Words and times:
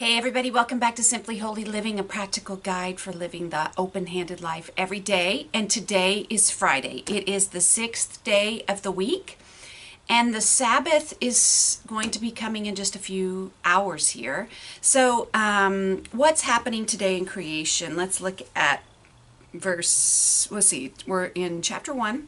Hey, 0.00 0.16
everybody, 0.16 0.50
welcome 0.50 0.78
back 0.78 0.96
to 0.96 1.02
Simply 1.02 1.36
Holy 1.36 1.62
Living, 1.62 1.98
a 1.98 2.02
practical 2.02 2.56
guide 2.56 2.98
for 2.98 3.12
living 3.12 3.50
the 3.50 3.70
open 3.76 4.06
handed 4.06 4.40
life 4.40 4.70
every 4.74 4.98
day. 4.98 5.48
And 5.52 5.68
today 5.68 6.26
is 6.30 6.50
Friday. 6.50 7.04
It 7.06 7.28
is 7.28 7.48
the 7.48 7.60
sixth 7.60 8.24
day 8.24 8.64
of 8.66 8.80
the 8.80 8.90
week, 8.90 9.38
and 10.08 10.34
the 10.34 10.40
Sabbath 10.40 11.12
is 11.20 11.82
going 11.86 12.10
to 12.12 12.18
be 12.18 12.30
coming 12.30 12.64
in 12.64 12.74
just 12.76 12.96
a 12.96 12.98
few 12.98 13.52
hours 13.62 14.08
here. 14.08 14.48
So, 14.80 15.28
um, 15.34 16.04
what's 16.12 16.44
happening 16.44 16.86
today 16.86 17.18
in 17.18 17.26
creation? 17.26 17.94
Let's 17.94 18.22
look 18.22 18.40
at 18.56 18.82
verse, 19.52 20.48
let's 20.50 20.68
see, 20.68 20.94
we're 21.06 21.26
in 21.26 21.60
chapter 21.60 21.92
1. 21.92 22.26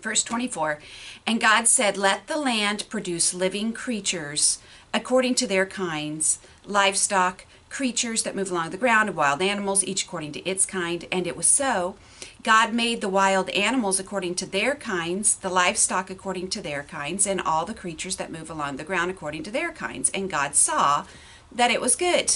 Verse 0.00 0.22
24, 0.22 0.78
and 1.26 1.40
God 1.40 1.66
said, 1.66 1.96
Let 1.96 2.28
the 2.28 2.36
land 2.36 2.84
produce 2.88 3.34
living 3.34 3.72
creatures 3.72 4.60
according 4.98 5.36
to 5.36 5.46
their 5.46 5.64
kinds, 5.64 6.40
livestock, 6.66 7.46
creatures 7.70 8.24
that 8.24 8.34
move 8.34 8.50
along 8.50 8.70
the 8.70 8.76
ground, 8.76 9.08
and 9.08 9.16
wild 9.16 9.40
animals, 9.40 9.84
each 9.84 10.04
according 10.04 10.32
to 10.32 10.48
its 10.48 10.66
kind. 10.66 11.06
And 11.12 11.26
it 11.26 11.36
was 11.36 11.46
so. 11.46 11.94
God 12.42 12.74
made 12.74 13.00
the 13.00 13.08
wild 13.08 13.48
animals 13.50 14.00
according 14.00 14.34
to 14.36 14.46
their 14.46 14.74
kinds, 14.74 15.36
the 15.36 15.48
livestock 15.48 16.10
according 16.10 16.48
to 16.50 16.60
their 16.60 16.82
kinds, 16.82 17.26
and 17.26 17.40
all 17.40 17.64
the 17.64 17.74
creatures 17.74 18.16
that 18.16 18.32
move 18.32 18.50
along 18.50 18.76
the 18.76 18.84
ground 18.84 19.10
according 19.10 19.44
to 19.44 19.50
their 19.50 19.72
kinds. 19.72 20.10
And 20.10 20.30
God 20.30 20.56
saw 20.56 21.06
that 21.52 21.70
it 21.70 21.80
was 21.80 21.94
good. 21.94 22.34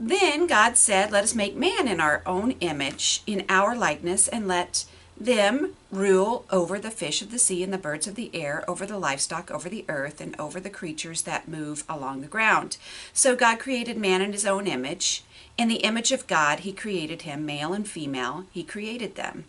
Then 0.00 0.46
God 0.46 0.76
said, 0.76 1.10
Let 1.10 1.24
us 1.24 1.34
make 1.34 1.56
man 1.56 1.88
in 1.88 2.00
our 2.00 2.22
own 2.24 2.52
image, 2.60 3.22
in 3.26 3.44
our 3.48 3.76
likeness, 3.76 4.28
and 4.28 4.48
let 4.48 4.84
them 5.18 5.74
rule 5.90 6.44
over 6.50 6.78
the 6.78 6.90
fish 6.90 7.22
of 7.22 7.30
the 7.30 7.38
sea 7.38 7.62
and 7.62 7.72
the 7.72 7.78
birds 7.78 8.06
of 8.06 8.14
the 8.14 8.30
air, 8.34 8.64
over 8.68 8.84
the 8.84 8.98
livestock, 8.98 9.50
over 9.50 9.68
the 9.68 9.84
earth, 9.88 10.20
and 10.20 10.38
over 10.38 10.60
the 10.60 10.70
creatures 10.70 11.22
that 11.22 11.48
move 11.48 11.84
along 11.88 12.20
the 12.20 12.26
ground. 12.26 12.76
So 13.12 13.34
God 13.34 13.58
created 13.58 13.96
man 13.96 14.20
in 14.20 14.32
his 14.32 14.46
own 14.46 14.66
image. 14.66 15.24
In 15.56 15.68
the 15.68 15.76
image 15.76 16.12
of 16.12 16.26
God, 16.26 16.60
he 16.60 16.72
created 16.72 17.22
him, 17.22 17.46
male 17.46 17.72
and 17.72 17.88
female, 17.88 18.44
he 18.52 18.62
created 18.62 19.14
them. 19.14 19.44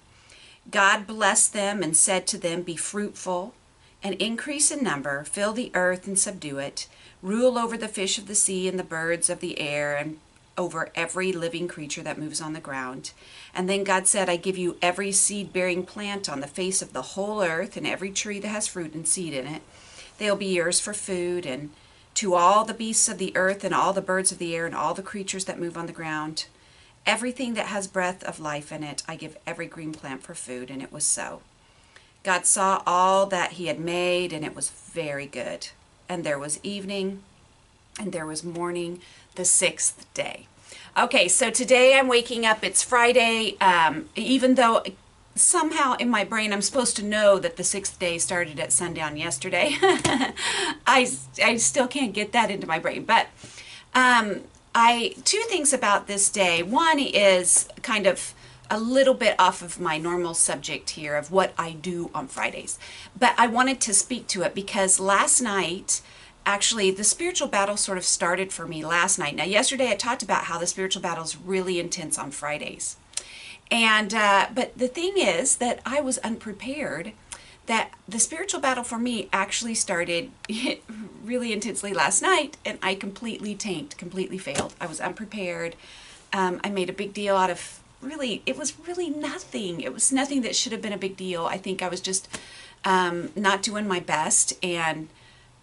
God 0.71 1.05
blessed 1.05 1.53
them 1.53 1.83
and 1.83 1.95
said 1.95 2.27
to 2.27 2.37
them, 2.37 2.61
Be 2.61 2.75
fruitful 2.75 3.53
and 4.03 4.15
increase 4.15 4.71
in 4.71 4.83
number, 4.83 5.23
fill 5.23 5.53
the 5.53 5.71
earth 5.73 6.07
and 6.07 6.17
subdue 6.17 6.59
it, 6.59 6.87
rule 7.21 7.57
over 7.57 7.77
the 7.77 7.87
fish 7.87 8.17
of 8.17 8.27
the 8.27 8.35
sea 8.35 8.67
and 8.67 8.77
the 8.77 8.83
birds 8.83 9.29
of 9.29 9.39
the 9.39 9.59
air, 9.59 9.95
and 9.95 10.19
over 10.57 10.89
every 10.95 11.31
living 11.31 11.67
creature 11.67 12.01
that 12.01 12.17
moves 12.17 12.41
on 12.41 12.53
the 12.53 12.59
ground. 12.59 13.11
And 13.53 13.69
then 13.69 13.83
God 13.83 14.07
said, 14.07 14.29
I 14.29 14.35
give 14.35 14.57
you 14.57 14.77
every 14.81 15.11
seed 15.11 15.53
bearing 15.53 15.85
plant 15.85 16.27
on 16.27 16.39
the 16.39 16.47
face 16.47 16.81
of 16.81 16.93
the 16.93 17.01
whole 17.01 17.41
earth, 17.41 17.77
and 17.77 17.85
every 17.85 18.11
tree 18.11 18.39
that 18.39 18.47
has 18.47 18.67
fruit 18.67 18.93
and 18.93 19.07
seed 19.07 19.33
in 19.33 19.45
it. 19.45 19.61
They'll 20.17 20.35
be 20.35 20.55
yours 20.55 20.79
for 20.79 20.93
food, 20.93 21.45
and 21.45 21.69
to 22.15 22.33
all 22.33 22.65
the 22.65 22.73
beasts 22.73 23.07
of 23.07 23.19
the 23.19 23.35
earth, 23.37 23.63
and 23.63 23.73
all 23.73 23.93
the 23.93 24.01
birds 24.01 24.31
of 24.31 24.39
the 24.39 24.55
air, 24.55 24.65
and 24.65 24.73
all 24.73 24.93
the 24.93 25.03
creatures 25.03 25.45
that 25.45 25.59
move 25.59 25.77
on 25.77 25.85
the 25.85 25.93
ground. 25.93 26.47
Everything 27.05 27.53
that 27.53 27.67
has 27.67 27.87
breath 27.87 28.23
of 28.23 28.39
life 28.39 28.71
in 28.71 28.83
it, 28.83 29.03
I 29.07 29.15
give 29.15 29.37
every 29.45 29.67
green 29.67 29.93
plant 29.93 30.23
for 30.23 30.33
food. 30.33 30.69
And 30.69 30.81
it 30.81 30.91
was 30.91 31.05
so. 31.05 31.41
God 32.23 32.45
saw 32.45 32.81
all 32.85 33.25
that 33.27 33.53
he 33.53 33.67
had 33.67 33.79
made, 33.79 34.33
and 34.33 34.43
it 34.43 34.55
was 34.55 34.69
very 34.69 35.27
good. 35.27 35.69
And 36.09 36.23
there 36.23 36.39
was 36.39 36.59
evening, 36.63 37.23
and 37.99 38.11
there 38.11 38.25
was 38.25 38.43
morning, 38.43 38.99
the 39.37 39.45
sixth 39.45 40.11
day. 40.13 40.47
Okay, 40.97 41.27
so 41.27 41.49
today 41.49 41.97
I'm 41.97 42.07
waking 42.07 42.45
up. 42.45 42.63
It's 42.63 42.83
Friday. 42.83 43.55
Um, 43.61 44.09
even 44.15 44.55
though 44.55 44.83
somehow 45.35 45.95
in 45.97 46.09
my 46.09 46.23
brain 46.23 46.51
I'm 46.51 46.63
supposed 46.63 46.95
to 46.97 47.05
know 47.05 47.37
that 47.37 47.55
the 47.55 47.63
sixth 47.63 47.99
day 47.99 48.17
started 48.17 48.59
at 48.59 48.73
sundown 48.73 49.15
yesterday, 49.15 49.77
I, 50.87 51.07
I 51.41 51.57
still 51.57 51.87
can't 51.87 52.13
get 52.13 52.31
that 52.33 52.49
into 52.49 52.65
my 52.65 52.79
brain. 52.79 53.05
But 53.05 53.27
um, 53.93 54.41
I 54.73 55.13
two 55.23 55.43
things 55.47 55.71
about 55.71 56.07
this 56.07 56.29
day. 56.29 56.63
One 56.63 56.99
is 56.99 57.69
kind 57.83 58.07
of 58.07 58.33
a 58.69 58.79
little 58.79 59.13
bit 59.13 59.35
off 59.39 59.61
of 59.61 59.79
my 59.79 59.97
normal 59.97 60.33
subject 60.33 60.89
here 60.91 61.15
of 61.15 61.31
what 61.31 61.53
I 61.57 61.71
do 61.71 62.09
on 62.13 62.27
Fridays. 62.27 62.77
But 63.17 63.33
I 63.37 63.47
wanted 63.47 63.79
to 63.81 63.93
speak 63.93 64.27
to 64.29 64.41
it 64.41 64.53
because 64.53 64.99
last 64.99 65.41
night 65.41 66.01
actually 66.47 66.89
the 66.89 67.03
spiritual 67.03 67.49
battle 67.49 67.75
sort 67.75 67.97
of 67.97 68.05
started 68.05 68.53
for 68.53 68.65
me 68.65 68.83
last 68.83 69.19
night. 69.19 69.35
Now, 69.35 69.43
yesterday 69.43 69.91
I 69.91 69.95
talked 69.95 70.23
about 70.23 70.45
how 70.45 70.57
the 70.57 70.65
spiritual 70.65 71.01
battle 71.01 71.25
is 71.25 71.37
really 71.37 71.77
intense 71.77 72.17
on 72.17 72.31
Fridays. 72.31 72.95
And, 73.69 74.13
uh, 74.13 74.47
but 74.55 74.75
the 74.77 74.87
thing 74.87 75.15
is 75.17 75.57
that 75.57 75.81
I 75.85 75.99
was 75.99 76.17
unprepared 76.19 77.11
that 77.65 77.91
the 78.07 78.17
spiritual 78.17 78.61
battle 78.61 78.85
for 78.85 78.97
me 78.97 79.27
actually 79.33 79.75
started 79.75 80.31
really 81.23 81.51
intensely 81.51 81.93
last 81.93 82.21
night 82.21 82.55
and 82.63 82.79
I 82.81 82.95
completely 82.95 83.53
tanked, 83.53 83.97
completely 83.97 84.37
failed. 84.37 84.73
I 84.79 84.87
was 84.87 85.01
unprepared. 85.01 85.75
Um, 86.31 86.61
I 86.63 86.69
made 86.69 86.89
a 86.89 86.93
big 86.93 87.13
deal 87.13 87.35
out 87.35 87.49
of 87.49 87.81
really, 88.01 88.41
it 88.45 88.57
was 88.57 88.79
really 88.87 89.09
nothing. 89.09 89.81
It 89.81 89.93
was 89.93 90.13
nothing 90.13 90.43
that 90.43 90.55
should 90.55 90.71
have 90.71 90.81
been 90.81 90.93
a 90.93 90.97
big 90.97 91.17
deal. 91.17 91.45
I 91.45 91.57
think 91.57 91.81
I 91.81 91.89
was 91.89 91.99
just 91.99 92.29
um, 92.85 93.31
not 93.35 93.61
doing 93.61 93.85
my 93.85 93.99
best 93.99 94.53
and 94.63 95.09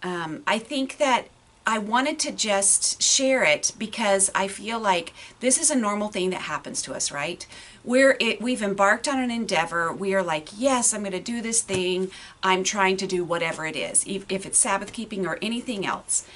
um, 0.05 0.43
I 0.45 0.59
think 0.59 0.97
that 0.99 1.27
I 1.65 1.79
wanted 1.79 2.19
to 2.19 2.31
just 2.31 3.01
share 3.01 3.43
it 3.43 3.71
because 3.79 4.29
I 4.35 4.47
feel 4.47 4.79
like 4.79 5.13
this 5.39 5.57
is 5.57 5.71
a 5.71 5.75
normal 5.75 6.09
thing 6.09 6.29
that 6.29 6.41
happens 6.41 6.83
to 6.83 6.93
us, 6.93 7.11
right? 7.11 7.45
We're 7.83 8.15
it, 8.19 8.39
we've 8.39 8.61
embarked 8.61 9.07
on 9.07 9.19
an 9.19 9.31
endeavor. 9.31 9.91
We 9.91 10.13
are 10.13 10.21
like, 10.21 10.49
yes, 10.55 10.93
I'm 10.93 11.01
going 11.01 11.11
to 11.13 11.19
do 11.19 11.41
this 11.41 11.63
thing. 11.63 12.11
I'm 12.43 12.63
trying 12.63 12.97
to 12.97 13.07
do 13.07 13.23
whatever 13.23 13.65
it 13.65 13.75
is, 13.75 14.05
if, 14.07 14.31
if 14.31 14.45
it's 14.45 14.59
Sabbath 14.59 14.93
keeping 14.93 15.25
or 15.25 15.39
anything 15.41 15.87
else. 15.87 16.27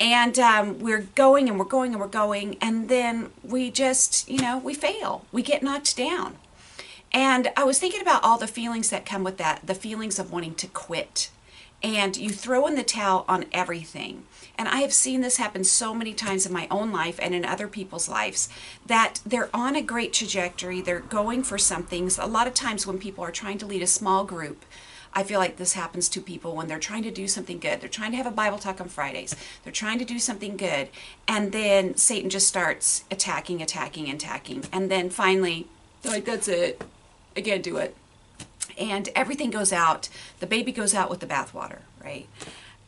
And 0.00 0.38
um, 0.38 0.78
we're 0.78 1.08
going 1.14 1.50
and 1.50 1.58
we're 1.58 1.66
going 1.66 1.92
and 1.92 2.00
we're 2.00 2.08
going, 2.08 2.56
and 2.62 2.88
then 2.88 3.30
we 3.44 3.70
just, 3.70 4.26
you 4.26 4.40
know, 4.40 4.56
we 4.56 4.72
fail. 4.72 5.26
We 5.32 5.42
get 5.42 5.62
knocked 5.62 5.98
down. 5.98 6.36
And 7.12 7.50
I 7.58 7.64
was 7.64 7.78
thinking 7.78 8.00
about 8.00 8.24
all 8.24 8.38
the 8.38 8.46
feelings 8.46 8.88
that 8.88 9.04
come 9.04 9.22
with 9.22 9.36
that 9.36 9.66
the 9.66 9.74
feelings 9.74 10.18
of 10.18 10.32
wanting 10.32 10.54
to 10.54 10.66
quit 10.68 11.30
and 11.82 12.16
you 12.16 12.30
throw 12.30 12.66
in 12.66 12.74
the 12.74 12.82
towel 12.82 13.24
on 13.28 13.44
everything. 13.52 14.24
And 14.56 14.68
I 14.68 14.78
have 14.78 14.92
seen 14.92 15.20
this 15.20 15.36
happen 15.36 15.62
so 15.62 15.94
many 15.94 16.12
times 16.12 16.44
in 16.44 16.52
my 16.52 16.66
own 16.70 16.90
life 16.90 17.18
and 17.22 17.34
in 17.34 17.44
other 17.44 17.68
people's 17.68 18.08
lives 18.08 18.48
that 18.86 19.20
they're 19.24 19.54
on 19.54 19.76
a 19.76 19.82
great 19.82 20.12
trajectory, 20.12 20.80
they're 20.80 20.98
going 20.98 21.44
for 21.44 21.58
something. 21.58 22.10
A 22.18 22.26
lot 22.26 22.48
of 22.48 22.54
times 22.54 22.86
when 22.86 22.98
people 22.98 23.22
are 23.22 23.30
trying 23.30 23.58
to 23.58 23.66
lead 23.66 23.82
a 23.82 23.86
small 23.86 24.24
group, 24.24 24.64
I 25.14 25.22
feel 25.22 25.38
like 25.38 25.56
this 25.56 25.72
happens 25.72 26.08
to 26.10 26.20
people 26.20 26.56
when 26.56 26.66
they're 26.66 26.78
trying 26.80 27.04
to 27.04 27.10
do 27.10 27.28
something 27.28 27.60
good. 27.60 27.80
They're 27.80 27.88
trying 27.88 28.10
to 28.10 28.16
have 28.16 28.26
a 28.26 28.32
Bible 28.32 28.58
talk 28.58 28.80
on 28.80 28.88
Fridays. 28.88 29.36
They're 29.62 29.72
trying 29.72 29.98
to 30.00 30.04
do 30.04 30.18
something 30.18 30.56
good. 30.56 30.88
And 31.26 31.52
then 31.52 31.96
Satan 31.96 32.28
just 32.28 32.48
starts 32.48 33.04
attacking, 33.10 33.62
attacking, 33.62 34.10
and 34.10 34.20
attacking. 34.20 34.64
And 34.72 34.90
then 34.90 35.08
finally, 35.08 35.68
like, 36.04 36.24
that's 36.24 36.48
it. 36.48 36.82
I 37.36 37.40
can't 37.40 37.62
do 37.62 37.76
it 37.76 37.94
and 38.78 39.08
everything 39.14 39.50
goes 39.50 39.72
out. 39.72 40.08
The 40.40 40.46
baby 40.46 40.72
goes 40.72 40.94
out 40.94 41.10
with 41.10 41.20
the 41.20 41.26
bathwater, 41.26 41.80
right? 42.02 42.26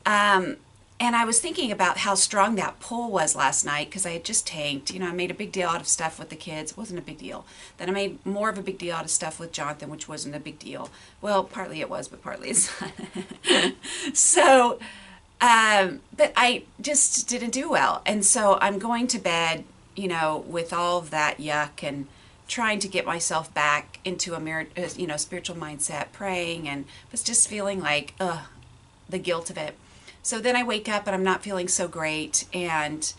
Um, 0.07 0.57
and 1.01 1.17
I 1.17 1.25
was 1.25 1.41
thinking 1.41 1.73
about 1.73 1.99
how 1.99 2.15
strong 2.15 2.57
that 2.57 2.79
pull 2.79 3.11
was 3.11 3.35
last 3.35 3.65
night 3.65 3.89
because 3.89 4.05
I 4.05 4.11
had 4.11 4.25
just 4.25 4.47
tanked. 4.47 4.93
You 4.93 5.01
know, 5.01 5.09
I 5.09 5.13
made 5.13 5.31
a 5.31 5.35
big 5.35 5.51
deal 5.51 5.67
out 5.67 5.81
of 5.81 5.89
stuff 5.89 6.19
with 6.19 6.29
the 6.29 6.37
kids. 6.37 6.73
It 6.73 6.77
wasn't 6.77 6.99
a 6.99 7.03
big 7.03 7.17
deal. 7.17 7.47
Then 7.79 7.89
I 7.89 7.93
made 7.93 8.25
more 8.27 8.51
of 8.51 8.59
a 8.59 8.63
big 8.63 8.77
deal 8.77 8.95
out 8.95 9.05
of 9.05 9.11
stuff 9.11 9.41
with 9.41 9.51
Jonathan, 9.51 9.89
which 9.89 10.09
wasn't 10.09 10.37
a 10.37 10.41
big 10.41 10.59
deal. 10.59 10.91
Well, 11.23 11.43
partly 11.43 11.81
it 11.81 11.89
was, 11.89 12.07
but 12.07 12.23
partly 12.23 12.51
it's 12.51 12.71
not. 12.83 13.73
so, 14.13 14.79
um, 15.41 16.01
but 16.15 16.35
I 16.37 16.65
just 16.83 17.27
didn't 17.27 17.51
do 17.51 17.71
well. 17.71 18.03
And 18.05 18.23
so 18.23 18.59
I'm 18.61 18.79
going 18.79 19.07
to 19.07 19.19
bed, 19.19 19.65
you 19.97 20.07
know, 20.07 20.45
with 20.47 20.71
all 20.75 20.99
of 20.99 21.09
that 21.11 21.39
yuck 21.39 21.83
and 21.83 22.09
trying 22.51 22.81
to 22.81 22.89
get 22.89 23.07
myself 23.07 23.55
back 23.55 24.01
into 24.05 24.35
a 24.35 24.39
uh, 24.77 24.89
you 24.97 25.07
know 25.07 25.17
spiritual 25.17 25.57
mindset, 25.57 26.13
praying, 26.13 26.69
and 26.69 26.85
was 27.13 27.23
just 27.23 27.49
feeling 27.49 27.81
like 27.81 28.13
ugh, 28.21 28.41
the 29.09 29.19
guilt 29.19 29.49
of 29.49 29.57
it. 29.57 29.77
So 30.23 30.41
then 30.41 30.57
I 30.57 30.65
wake 30.65 30.89
up 30.89 31.07
and 31.07 31.15
I'm 31.15 31.23
not 31.23 31.43
feeling 31.43 31.69
so 31.69 31.89
great, 31.89 32.45
and 32.53 33.11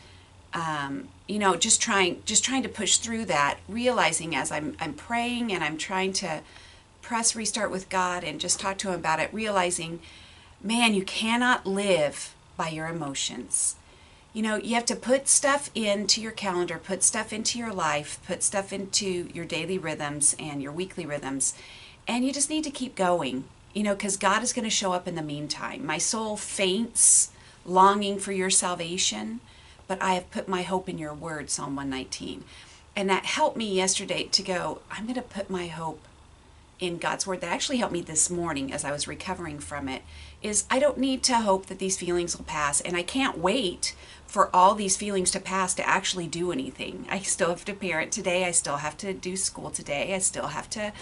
um, 0.53 1.07
you 1.27 1.39
know 1.39 1.55
just 1.55 1.81
trying 1.81 2.21
just 2.25 2.43
trying 2.43 2.61
to 2.63 2.69
push 2.69 2.97
through 2.97 3.25
that, 3.25 3.59
realizing 3.67 4.35
as 4.35 4.51
I'm 4.51 4.75
I'm 4.79 4.93
praying 4.93 5.51
and 5.53 5.63
I'm 5.63 5.77
trying 5.77 6.11
to 6.13 6.41
press 7.01 7.35
restart 7.35 7.71
with 7.71 7.89
God 7.89 8.23
and 8.23 8.39
just 8.39 8.59
talk 8.59 8.77
to 8.79 8.89
Him 8.89 8.95
about 8.95 9.19
it, 9.19 9.33
realizing, 9.33 10.01
man, 10.61 10.93
you 10.93 11.03
cannot 11.03 11.65
live 11.65 12.35
by 12.57 12.67
your 12.67 12.87
emotions 12.87 13.75
you 14.33 14.41
know, 14.41 14.55
you 14.55 14.75
have 14.75 14.85
to 14.85 14.95
put 14.95 15.27
stuff 15.27 15.69
into 15.75 16.21
your 16.21 16.31
calendar, 16.31 16.77
put 16.77 17.03
stuff 17.03 17.33
into 17.33 17.59
your 17.59 17.73
life, 17.73 18.19
put 18.25 18.43
stuff 18.43 18.71
into 18.71 19.29
your 19.33 19.45
daily 19.45 19.77
rhythms 19.77 20.35
and 20.39 20.61
your 20.61 20.71
weekly 20.71 21.05
rhythms. 21.05 21.53
And 22.07 22.25
you 22.25 22.31
just 22.31 22.49
need 22.49 22.63
to 22.63 22.71
keep 22.71 22.95
going, 22.95 23.43
you 23.73 23.83
know, 23.83 23.93
because 23.93 24.15
God 24.17 24.41
is 24.41 24.53
going 24.53 24.63
to 24.63 24.69
show 24.69 24.93
up 24.93 25.07
in 25.07 25.15
the 25.15 25.21
meantime. 25.21 25.85
My 25.85 25.97
soul 25.97 26.37
faints 26.37 27.31
longing 27.65 28.19
for 28.19 28.31
your 28.31 28.49
salvation, 28.49 29.41
but 29.87 30.01
I 30.01 30.13
have 30.13 30.31
put 30.31 30.47
my 30.47 30.61
hope 30.61 30.87
in 30.87 30.97
your 30.97 31.13
word, 31.13 31.49
Psalm 31.49 31.75
119. 31.75 32.45
And 32.95 33.09
that 33.09 33.25
helped 33.25 33.57
me 33.57 33.73
yesterday 33.73 34.23
to 34.23 34.43
go, 34.43 34.79
I'm 34.89 35.03
going 35.03 35.15
to 35.15 35.21
put 35.21 35.49
my 35.49 35.67
hope 35.67 36.07
in 36.81 36.97
God's 36.97 37.27
word 37.27 37.41
that 37.41 37.51
actually 37.51 37.77
helped 37.77 37.93
me 37.93 38.01
this 38.01 38.29
morning 38.29 38.73
as 38.73 38.83
I 38.83 38.91
was 38.91 39.07
recovering 39.07 39.59
from 39.59 39.87
it 39.87 40.01
is 40.41 40.65
I 40.69 40.79
don't 40.79 40.97
need 40.97 41.21
to 41.23 41.35
hope 41.35 41.67
that 41.67 41.77
these 41.77 41.97
feelings 41.97 42.35
will 42.35 42.45
pass 42.45 42.81
and 42.81 42.97
I 42.97 43.03
can't 43.03 43.37
wait 43.37 43.95
for 44.31 44.49
all 44.55 44.75
these 44.75 44.95
feelings 44.95 45.29
to 45.29 45.41
pass 45.41 45.73
to 45.73 45.85
actually 45.85 46.25
do 46.25 46.53
anything. 46.53 47.05
I 47.09 47.19
still 47.19 47.49
have 47.49 47.65
to 47.65 47.73
parent 47.73 48.13
today. 48.13 48.45
I 48.45 48.51
still 48.51 48.77
have 48.77 48.95
to 48.99 49.11
do 49.11 49.35
school 49.35 49.69
today. 49.69 50.15
I 50.15 50.19
still 50.19 50.47
have 50.47 50.69
to, 50.69 50.93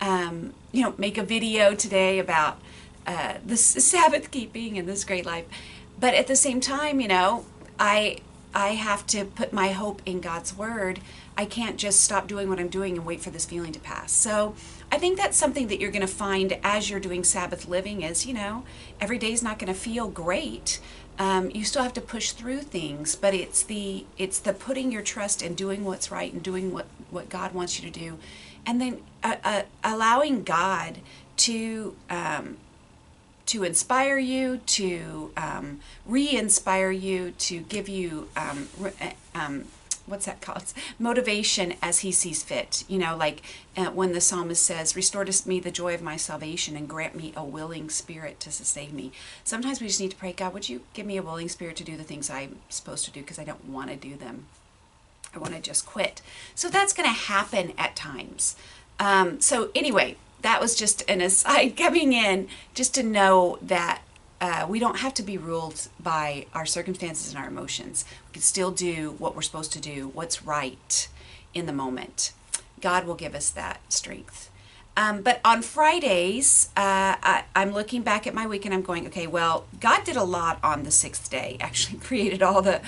um, 0.00 0.54
you 0.72 0.82
know, 0.82 0.94
make 0.96 1.18
a 1.18 1.22
video 1.22 1.74
today 1.74 2.18
about 2.18 2.58
uh, 3.06 3.34
this 3.44 3.62
Sabbath 3.62 4.30
keeping 4.30 4.78
and 4.78 4.88
this 4.88 5.04
great 5.04 5.26
life. 5.26 5.44
But 6.00 6.14
at 6.14 6.28
the 6.28 6.34
same 6.34 6.62
time, 6.62 6.98
you 6.98 7.08
know, 7.08 7.44
I 7.78 8.20
I 8.54 8.68
have 8.68 9.06
to 9.08 9.26
put 9.26 9.52
my 9.52 9.68
hope 9.72 10.00
in 10.06 10.20
God's 10.20 10.56
word. 10.56 11.00
I 11.36 11.44
can't 11.44 11.76
just 11.76 12.00
stop 12.00 12.26
doing 12.26 12.48
what 12.48 12.58
I'm 12.58 12.68
doing 12.68 12.96
and 12.96 13.04
wait 13.04 13.20
for 13.20 13.28
this 13.28 13.44
feeling 13.44 13.72
to 13.72 13.80
pass. 13.80 14.12
So 14.12 14.54
I 14.90 14.96
think 14.96 15.18
that's 15.18 15.36
something 15.36 15.68
that 15.68 15.78
you're 15.78 15.90
going 15.90 16.00
to 16.00 16.06
find 16.06 16.58
as 16.64 16.88
you're 16.88 17.00
doing 17.00 17.22
Sabbath 17.22 17.68
living 17.68 18.00
is, 18.00 18.24
you 18.24 18.32
know, 18.32 18.64
every 18.98 19.18
day 19.18 19.32
is 19.32 19.42
not 19.42 19.58
going 19.58 19.72
to 19.72 19.78
feel 19.78 20.08
great. 20.08 20.80
Um, 21.18 21.50
you 21.50 21.64
still 21.64 21.82
have 21.82 21.94
to 21.94 22.00
push 22.00 22.30
through 22.30 22.60
things, 22.60 23.16
but 23.16 23.34
it's 23.34 23.62
the 23.62 24.06
it's 24.16 24.38
the 24.38 24.52
putting 24.52 24.92
your 24.92 25.02
trust 25.02 25.42
in 25.42 25.54
doing 25.54 25.84
what's 25.84 26.10
right 26.10 26.32
and 26.32 26.42
doing 26.42 26.72
what 26.72 26.86
what 27.10 27.28
God 27.28 27.52
wants 27.52 27.80
you 27.80 27.90
to 27.90 27.98
do, 27.98 28.18
and 28.64 28.80
then 28.80 29.02
uh, 29.24 29.36
uh, 29.42 29.62
allowing 29.82 30.44
God 30.44 30.98
to 31.38 31.96
um, 32.08 32.58
to 33.46 33.64
inspire 33.64 34.18
you, 34.18 34.58
to 34.58 35.32
um, 35.36 35.80
re-inspire 36.06 36.90
you, 36.90 37.32
to 37.32 37.60
give 37.60 37.88
you 37.88 38.28
um, 38.36 38.68
re- 38.78 39.14
um, 39.34 39.64
what's 40.08 40.26
that 40.26 40.40
called? 40.40 40.72
Motivation 40.98 41.74
as 41.82 42.00
He 42.00 42.12
sees 42.12 42.42
fit. 42.42 42.84
You 42.88 42.98
know, 42.98 43.16
like 43.16 43.42
uh, 43.76 43.86
when 43.86 44.12
the 44.12 44.20
psalmist 44.20 44.62
says, 44.62 44.96
"Restore 44.96 45.24
to 45.24 45.48
me 45.48 45.60
the 45.60 45.70
joy 45.70 45.94
of 45.94 46.02
my 46.02 46.16
salvation, 46.16 46.76
and 46.76 46.88
grant 46.88 47.14
me 47.14 47.32
a 47.36 47.44
willing 47.44 47.90
spirit 47.90 48.40
to 48.40 48.50
sustain 48.50 48.94
me." 48.94 49.12
Sometimes 49.44 49.80
we 49.80 49.86
just 49.86 50.00
need 50.00 50.10
to 50.10 50.16
pray, 50.16 50.32
God, 50.32 50.54
would 50.54 50.68
you 50.68 50.82
give 50.94 51.06
me 51.06 51.16
a 51.16 51.22
willing 51.22 51.48
spirit 51.48 51.76
to 51.76 51.84
do 51.84 51.96
the 51.96 52.04
things 52.04 52.30
I'm 52.30 52.58
supposed 52.68 53.04
to 53.06 53.10
do 53.10 53.20
because 53.20 53.38
I 53.38 53.44
don't 53.44 53.68
want 53.68 53.90
to 53.90 53.96
do 53.96 54.16
them. 54.16 54.46
I 55.34 55.38
want 55.38 55.54
to 55.54 55.60
just 55.60 55.86
quit. 55.86 56.22
So 56.54 56.68
that's 56.68 56.92
going 56.92 57.08
to 57.08 57.14
happen 57.14 57.72
at 57.76 57.94
times. 57.96 58.56
Um, 58.98 59.40
so 59.40 59.70
anyway, 59.74 60.16
that 60.42 60.60
was 60.60 60.74
just 60.74 61.08
an 61.08 61.20
aside 61.20 61.76
coming 61.76 62.12
in 62.12 62.48
just 62.74 62.94
to 62.94 63.02
know 63.02 63.58
that 63.62 64.02
uh, 64.40 64.66
we 64.68 64.78
don't 64.78 64.98
have 64.98 65.14
to 65.14 65.22
be 65.22 65.36
ruled 65.36 65.88
by 65.98 66.46
our 66.54 66.66
circumstances 66.66 67.34
and 67.34 67.42
our 67.42 67.48
emotions. 67.48 68.04
We 68.28 68.34
can 68.34 68.42
still 68.42 68.70
do 68.70 69.14
what 69.18 69.34
we're 69.34 69.42
supposed 69.42 69.72
to 69.72 69.80
do, 69.80 70.08
what's 70.08 70.44
right 70.44 71.08
in 71.54 71.66
the 71.66 71.72
moment. 71.72 72.32
God 72.80 73.06
will 73.06 73.16
give 73.16 73.34
us 73.34 73.50
that 73.50 73.80
strength. 73.92 74.50
Um, 74.98 75.22
but 75.22 75.40
on 75.44 75.62
Fridays, 75.62 76.70
uh, 76.76 77.14
I, 77.22 77.44
I'm 77.54 77.70
looking 77.70 78.02
back 78.02 78.26
at 78.26 78.34
my 78.34 78.48
week 78.48 78.64
and 78.64 78.74
I'm 78.74 78.82
going, 78.82 79.06
okay, 79.06 79.28
well, 79.28 79.64
God 79.78 80.02
did 80.02 80.16
a 80.16 80.24
lot 80.24 80.58
on 80.64 80.82
the 80.82 80.90
sixth 80.90 81.30
day. 81.30 81.56
Actually, 81.60 82.00
created 82.00 82.42
all 82.42 82.62
the 82.62 82.80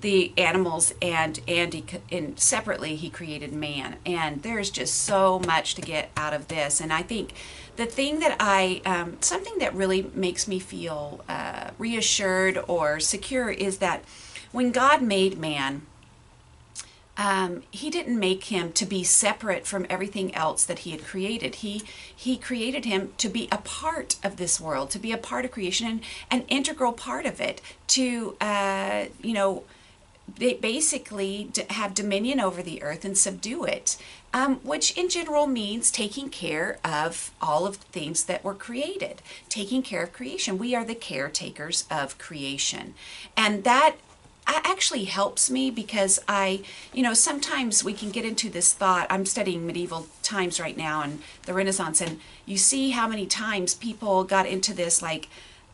the 0.00 0.32
animals 0.38 0.94
and 1.02 1.40
Andy 1.48 1.84
and 2.12 2.38
separately 2.38 2.94
he 2.94 3.10
created 3.10 3.52
man. 3.52 3.96
And 4.06 4.44
there's 4.44 4.70
just 4.70 4.94
so 5.02 5.40
much 5.40 5.74
to 5.74 5.82
get 5.82 6.10
out 6.16 6.32
of 6.32 6.46
this. 6.46 6.80
And 6.80 6.92
I 6.92 7.02
think 7.02 7.32
the 7.74 7.86
thing 7.86 8.20
that 8.20 8.36
I 8.38 8.80
um, 8.86 9.16
something 9.20 9.58
that 9.58 9.74
really 9.74 10.12
makes 10.14 10.46
me 10.46 10.60
feel 10.60 11.24
uh, 11.28 11.70
reassured 11.76 12.62
or 12.68 13.00
secure 13.00 13.50
is 13.50 13.78
that 13.78 14.04
when 14.52 14.70
God 14.70 15.02
made 15.02 15.38
man 15.38 15.82
um, 17.18 17.64
he 17.72 17.90
didn't 17.90 18.18
make 18.18 18.44
him 18.44 18.70
to 18.72 18.86
be 18.86 19.02
separate 19.02 19.66
from 19.66 19.86
everything 19.90 20.32
else 20.36 20.64
that 20.64 20.80
he 20.80 20.92
had 20.92 21.04
created. 21.04 21.56
He 21.56 21.82
he 22.14 22.36
created 22.36 22.84
him 22.84 23.12
to 23.18 23.28
be 23.28 23.48
a 23.50 23.58
part 23.58 24.16
of 24.22 24.36
this 24.36 24.60
world, 24.60 24.90
to 24.90 25.00
be 25.00 25.10
a 25.10 25.18
part 25.18 25.44
of 25.44 25.50
creation, 25.50 26.00
and 26.30 26.42
an 26.42 26.48
integral 26.48 26.92
part 26.92 27.26
of 27.26 27.40
it. 27.40 27.60
To 27.88 28.36
uh, 28.40 29.06
you 29.20 29.34
know, 29.34 29.64
basically 30.38 31.50
have 31.70 31.92
dominion 31.92 32.38
over 32.38 32.62
the 32.62 32.82
earth 32.82 33.04
and 33.04 33.18
subdue 33.18 33.64
it. 33.64 33.96
Um, 34.30 34.56
which 34.56 34.94
in 34.94 35.08
general 35.08 35.46
means 35.46 35.90
taking 35.90 36.28
care 36.28 36.78
of 36.84 37.30
all 37.40 37.66
of 37.66 37.80
the 37.80 37.86
things 37.86 38.24
that 38.24 38.44
were 38.44 38.52
created, 38.52 39.22
taking 39.48 39.82
care 39.82 40.02
of 40.02 40.12
creation. 40.12 40.58
We 40.58 40.74
are 40.74 40.84
the 40.84 40.94
caretakers 40.94 41.86
of 41.90 42.18
creation. 42.18 42.92
And 43.38 43.64
that 43.64 43.96
actually 44.48 45.04
helps 45.04 45.50
me 45.50 45.70
because 45.70 46.18
I, 46.26 46.62
you 46.92 47.02
know, 47.02 47.14
sometimes 47.14 47.84
we 47.84 47.92
can 47.92 48.10
get 48.10 48.24
into 48.24 48.48
this 48.48 48.72
thought. 48.72 49.06
I'm 49.10 49.26
studying 49.26 49.66
medieval 49.66 50.06
times 50.22 50.58
right 50.58 50.76
now 50.76 51.02
and 51.02 51.20
the 51.44 51.54
Renaissance, 51.54 52.00
and 52.00 52.20
you 52.46 52.56
see 52.56 52.90
how 52.90 53.06
many 53.08 53.26
times 53.26 53.74
people 53.74 54.24
got 54.24 54.46
into 54.46 54.72
this 54.72 55.02
like 55.02 55.28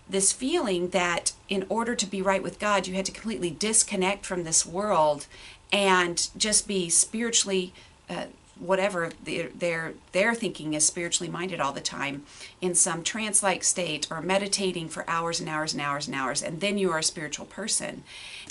this 0.09 0.32
feeling 0.32 0.88
that 0.88 1.32
in 1.49 1.65
order 1.69 1.94
to 1.94 2.06
be 2.06 2.21
right 2.21 2.43
with 2.43 2.59
God, 2.59 2.87
you 2.87 2.94
had 2.94 3.06
to 3.06 3.12
completely 3.12 3.50
disconnect 3.50 4.26
from 4.26 4.44
this 4.44 4.67
world 4.67 5.27
and 5.73 6.29
just 6.37 6.69
be 6.69 6.88
spiritually. 6.88 7.73
Uh, 8.09 8.27
whatever 8.59 9.11
they're 9.25 9.95
they're 10.12 10.35
thinking 10.35 10.75
is 10.75 10.85
spiritually 10.85 11.31
minded 11.31 11.61
all 11.61 11.73
the 11.73 11.81
time 11.81 12.25
in 12.61 12.75
some 12.75 13.03
trance 13.03 13.43
like 13.43 13.65
state 13.65 14.06
or 14.11 14.21
meditating 14.21 14.89
for 14.89 15.09
hours 15.09 15.41
and 15.41 15.49
hours 15.49 15.73
and 15.73 15.83
hours 15.83 16.06
and 16.06 16.15
hours 16.15 16.43
and 16.43 16.61
then 16.61 16.79
you 16.79 16.91
are 16.91 16.99
a 16.99 17.03
spiritual 17.03 17.47
person. 17.47 18.03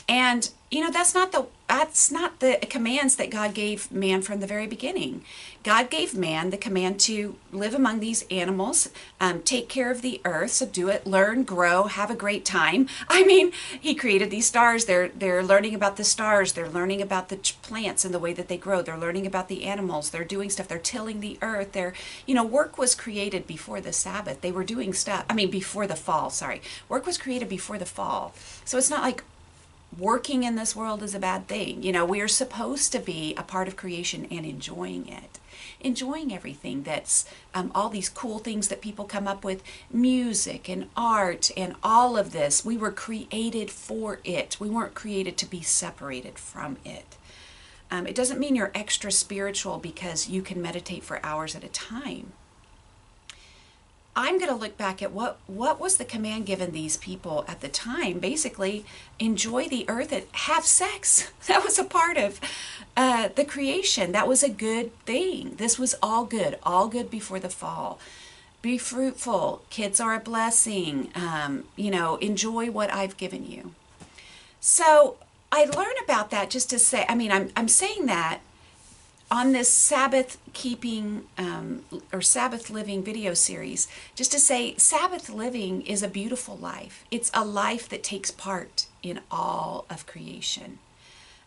And 0.07 0.49
you 0.73 0.81
know 0.81 0.89
that's 0.89 1.13
not 1.13 1.31
the 1.31 1.45
that's 1.67 2.11
not 2.11 2.39
the 2.39 2.57
commands 2.69 3.15
that 3.15 3.29
God 3.29 3.53
gave 3.53 3.91
man 3.91 4.21
from 4.21 4.39
the 4.39 4.47
very 4.47 4.67
beginning. 4.67 5.23
God 5.63 5.89
gave 5.89 6.13
man 6.13 6.49
the 6.49 6.57
command 6.57 6.99
to 7.01 7.35
live 7.51 7.73
among 7.73 7.99
these 7.99 8.25
animals, 8.29 8.89
um, 9.19 9.41
take 9.41 9.69
care 9.69 9.89
of 9.89 10.01
the 10.01 10.19
earth, 10.25 10.51
subdue 10.51 10.89
it, 10.89 11.07
learn, 11.07 11.43
grow, 11.43 11.85
have 11.85 12.11
a 12.11 12.15
great 12.15 12.43
time. 12.43 12.87
I 13.07 13.23
mean, 13.23 13.51
He 13.79 13.95
created 13.95 14.29
these 14.29 14.47
stars. 14.47 14.85
They're 14.85 15.09
they're 15.09 15.43
learning 15.43 15.75
about 15.75 15.97
the 15.97 16.03
stars. 16.03 16.53
They're 16.53 16.69
learning 16.69 17.01
about 17.01 17.29
the 17.29 17.37
plants 17.61 18.03
and 18.03 18.13
the 18.13 18.19
way 18.19 18.33
that 18.33 18.47
they 18.47 18.57
grow. 18.57 18.81
They're 18.81 18.97
learning 18.97 19.27
about 19.27 19.47
the 19.49 19.65
animals. 19.65 20.09
They're 20.09 20.23
doing 20.23 20.49
stuff. 20.49 20.67
They're 20.67 20.79
tilling 20.79 21.19
the 21.19 21.37
earth. 21.41 21.73
They're 21.73 21.93
you 22.25 22.33
know 22.33 22.43
work 22.43 22.79
was 22.79 22.95
created 22.95 23.45
before 23.45 23.79
the 23.79 23.93
Sabbath. 23.93 24.41
They 24.41 24.51
were 24.51 24.63
doing 24.63 24.91
stuff. 24.93 25.25
I 25.29 25.33
mean, 25.35 25.51
before 25.51 25.85
the 25.85 25.95
fall. 25.95 26.31
Sorry, 26.31 26.61
work 26.89 27.05
was 27.05 27.19
created 27.19 27.47
before 27.47 27.77
the 27.77 27.85
fall. 27.85 28.33
So 28.65 28.79
it's 28.79 28.89
not 28.89 29.03
like 29.03 29.23
working 29.97 30.43
in 30.43 30.55
this 30.55 30.75
world 30.75 31.03
is 31.03 31.15
a 31.15 31.19
bad 31.19 31.47
thing. 31.47 31.83
You 31.83 31.91
know, 31.91 32.05
we 32.05 32.21
are 32.21 32.27
supposed 32.27 32.91
to 32.91 32.99
be 32.99 33.33
a 33.35 33.43
part 33.43 33.67
of 33.67 33.75
creation 33.75 34.27
and 34.31 34.45
enjoying 34.45 35.07
it. 35.07 35.39
Enjoying 35.79 36.33
everything 36.33 36.83
that's 36.83 37.25
um, 37.53 37.71
all 37.75 37.89
these 37.89 38.09
cool 38.09 38.39
things 38.39 38.67
that 38.69 38.81
people 38.81 39.05
come 39.05 39.27
up 39.27 39.43
with 39.43 39.63
music 39.91 40.69
and 40.69 40.89
art 40.95 41.51
and 41.55 41.75
all 41.83 42.17
of 42.17 42.31
this. 42.31 42.65
We 42.65 42.77
were 42.77 42.91
created 42.91 43.69
for 43.69 44.19
it, 44.23 44.57
we 44.59 44.69
weren't 44.69 44.93
created 44.93 45.37
to 45.37 45.45
be 45.45 45.61
separated 45.61 46.37
from 46.37 46.77
it. 46.85 47.17
Um, 47.91 48.07
it 48.07 48.15
doesn't 48.15 48.39
mean 48.39 48.55
you're 48.55 48.71
extra 48.73 49.11
spiritual 49.11 49.77
because 49.77 50.27
you 50.27 50.41
can 50.41 50.61
meditate 50.61 51.03
for 51.03 51.23
hours 51.23 51.55
at 51.55 51.63
a 51.63 51.69
time. 51.69 52.33
I'm 54.15 54.37
going 54.37 54.49
to 54.49 54.55
look 54.55 54.77
back 54.77 55.01
at 55.01 55.11
what 55.11 55.39
what 55.47 55.79
was 55.79 55.97
the 55.97 56.05
command 56.05 56.45
given 56.45 56.71
these 56.71 56.97
people 56.97 57.45
at 57.47 57.61
the 57.61 57.67
time. 57.67 58.19
Basically, 58.19 58.85
enjoy 59.19 59.67
the 59.67 59.85
earth 59.89 60.11
and 60.11 60.25
have 60.31 60.65
sex. 60.65 61.31
That 61.47 61.63
was 61.63 61.77
a 61.77 61.83
part 61.83 62.17
of 62.17 62.39
uh, 62.95 63.29
the 63.35 63.43
creation. 63.43 64.13
That 64.13 64.27
was 64.29 64.43
a 64.43 64.49
good 64.49 64.97
thing. 65.05 65.55
This 65.57 65.77
was 65.77 65.93
all 66.01 66.25
good, 66.25 66.57
all 66.63 66.87
good 66.87 67.09
before 67.11 67.39
the 67.39 67.49
fall. 67.49 67.99
Be 68.61 68.77
fruitful. 68.77 69.61
Kids 69.69 69.99
are 69.99 70.13
a 70.15 70.19
blessing. 70.19 71.09
Um, 71.15 71.65
you 71.75 71.91
know, 71.91 72.15
enjoy 72.17 72.71
what 72.71 72.93
I've 72.93 73.17
given 73.17 73.45
you. 73.45 73.73
So 74.61 75.17
I 75.51 75.65
learn 75.65 75.95
about 76.03 76.31
that 76.31 76.49
just 76.49 76.69
to 76.69 76.79
say. 76.79 77.05
I 77.09 77.15
mean, 77.15 77.31
I'm 77.31 77.51
I'm 77.57 77.67
saying 77.67 78.05
that 78.05 78.39
on 79.33 79.51
this 79.51 79.67
Sabbath 79.67 80.37
keeping 80.53 81.23
um, 81.39 81.83
or 82.11 82.21
Sabbath 82.21 82.69
living 82.69 83.03
video 83.03 83.33
series, 83.33 83.87
just 84.13 84.31
to 84.31 84.39
say 84.39 84.75
Sabbath 84.77 85.27
living 85.27 85.81
is 85.87 86.03
a 86.03 86.07
beautiful 86.07 86.55
life. 86.55 87.03
It's 87.09 87.31
a 87.33 87.43
life 87.43 87.89
that 87.89 88.03
takes 88.03 88.29
part 88.29 88.85
in 89.01 89.21
all 89.31 89.85
of 89.89 90.05
creation. 90.05 90.77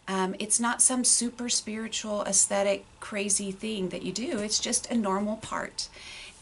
Um, 0.08 0.34
it's 0.40 0.58
not 0.58 0.82
some 0.82 1.04
super 1.04 1.48
spiritual, 1.48 2.22
aesthetic, 2.22 2.84
crazy 2.98 3.52
thing 3.52 3.90
that 3.90 4.02
you 4.02 4.10
do. 4.10 4.38
It's 4.38 4.58
just 4.58 4.90
a 4.90 4.96
normal 4.96 5.36
part. 5.36 5.88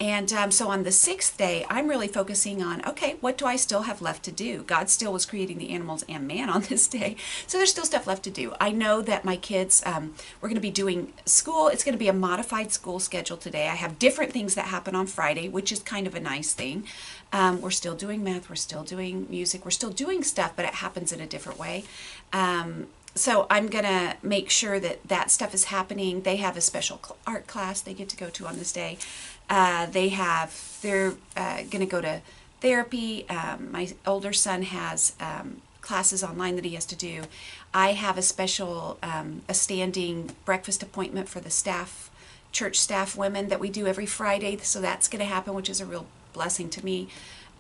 And 0.01 0.33
um, 0.33 0.51
so 0.51 0.69
on 0.69 0.83
the 0.83 0.91
sixth 0.91 1.37
day, 1.37 1.65
I'm 1.71 1.89
really 1.89 2.09
focusing 2.09 2.63
on 2.63 2.85
okay, 2.85 3.17
what 3.21 3.39
do 3.39 3.47
I 3.47 3.57
still 3.57 3.83
have 3.83 4.03
left 4.03 4.25
to 4.25 4.33
do? 4.33 4.63
God 4.65 4.91
still 4.91 5.13
was 5.13 5.25
creating 5.25 5.59
the 5.59 5.71
animals 5.71 6.05
and 6.09 6.27
man 6.27 6.51
on 6.51 6.63
this 6.69 6.87
day. 6.89 7.17
So 7.47 7.59
there's 7.59 7.71
still 7.71 7.85
stuff 7.85 8.07
left 8.07 8.25
to 8.25 8.31
do. 8.31 8.55
I 8.61 8.73
know 8.73 9.03
that 9.03 9.25
my 9.25 9.37
kids, 9.37 9.83
um, 9.87 10.15
we're 10.41 10.49
going 10.49 10.57
to 10.57 10.61
be 10.61 10.71
doing 10.71 11.13
school. 11.27 11.69
It's 11.69 11.85
going 11.85 11.95
to 11.95 11.99
be 11.99 12.09
a 12.09 12.13
modified 12.13 12.73
school 12.73 12.99
schedule 12.99 13.37
today. 13.37 13.69
I 13.69 13.77
have 13.77 13.99
different 13.99 14.33
things 14.33 14.55
that 14.57 14.67
happen 14.67 14.95
on 14.95 15.07
Friday, 15.07 15.49
which 15.49 15.71
is 15.71 15.81
kind 15.81 16.07
of 16.07 16.15
a 16.15 16.21
nice 16.21 16.53
thing. 16.53 16.85
Um, 17.33 17.61
we're 17.61 17.71
still 17.71 17.95
doing 17.97 18.23
math, 18.23 18.49
we're 18.49 18.55
still 18.55 18.85
doing 18.85 19.27
music, 19.29 19.65
we're 19.65 19.73
still 19.73 19.91
doing 19.91 20.23
stuff, 20.23 20.53
but 20.55 20.65
it 20.65 20.75
happens 20.75 21.13
in 21.13 21.21
a 21.21 21.27
different 21.27 21.59
way. 21.59 21.85
Um, 22.33 22.87
so 23.17 23.47
I'm 23.49 23.69
going 23.69 23.85
to 23.85 24.17
make 24.23 24.51
sure 24.51 24.81
that 24.81 25.07
that 25.07 25.31
stuff 25.31 25.55
is 25.55 25.65
happening. 25.65 26.23
They 26.23 26.37
have 26.37 26.57
a 26.57 26.61
special 26.61 27.01
art 27.27 27.47
class 27.47 27.81
they 27.81 27.95
get 27.95 28.09
to 28.11 28.17
go 28.17 28.29
to 28.31 28.47
on 28.47 28.59
this 28.59 28.73
day. 28.73 28.99
Uh, 29.49 29.87
they 29.87 30.09
have, 30.09 30.79
they're 30.83 31.15
uh, 31.37 31.59
going 31.59 31.81
to 31.81 31.87
go 31.87 32.01
to 32.01 32.21
therapy. 32.61 33.29
Um, 33.29 33.71
my 33.71 33.93
older 34.07 34.33
son 34.33 34.63
has 34.63 35.15
um, 35.21 35.61
classes 35.81 36.25
online 36.25 36.57
that 36.57 36.65
he 36.65 36.75
has 36.75 36.87
to 36.87 36.97
do. 36.97 37.23
I 37.73 37.93
have 37.93 38.17
a 38.17 38.23
special, 38.23 38.99
um, 39.03 39.43
a 39.49 39.55
standing 39.55 40.31
breakfast 40.45 40.83
appointment 40.83 41.29
for 41.29 41.41
the 41.41 41.51
staff, 41.51 42.11
church 42.53 42.79
staff 42.79 43.17
women 43.17 43.49
that 43.49 43.61
we 43.61 43.69
do 43.69 43.87
every 43.87 44.07
Friday. 44.07 44.57
So 44.59 44.81
that's 44.81 45.09
going 45.09 45.21
to 45.21 45.27
happen, 45.27 45.55
which 45.55 45.69
is 45.69 45.81
a 45.81 45.87
real 45.87 46.07
blessing 46.33 46.71
to 46.71 46.85
me. 46.85 47.09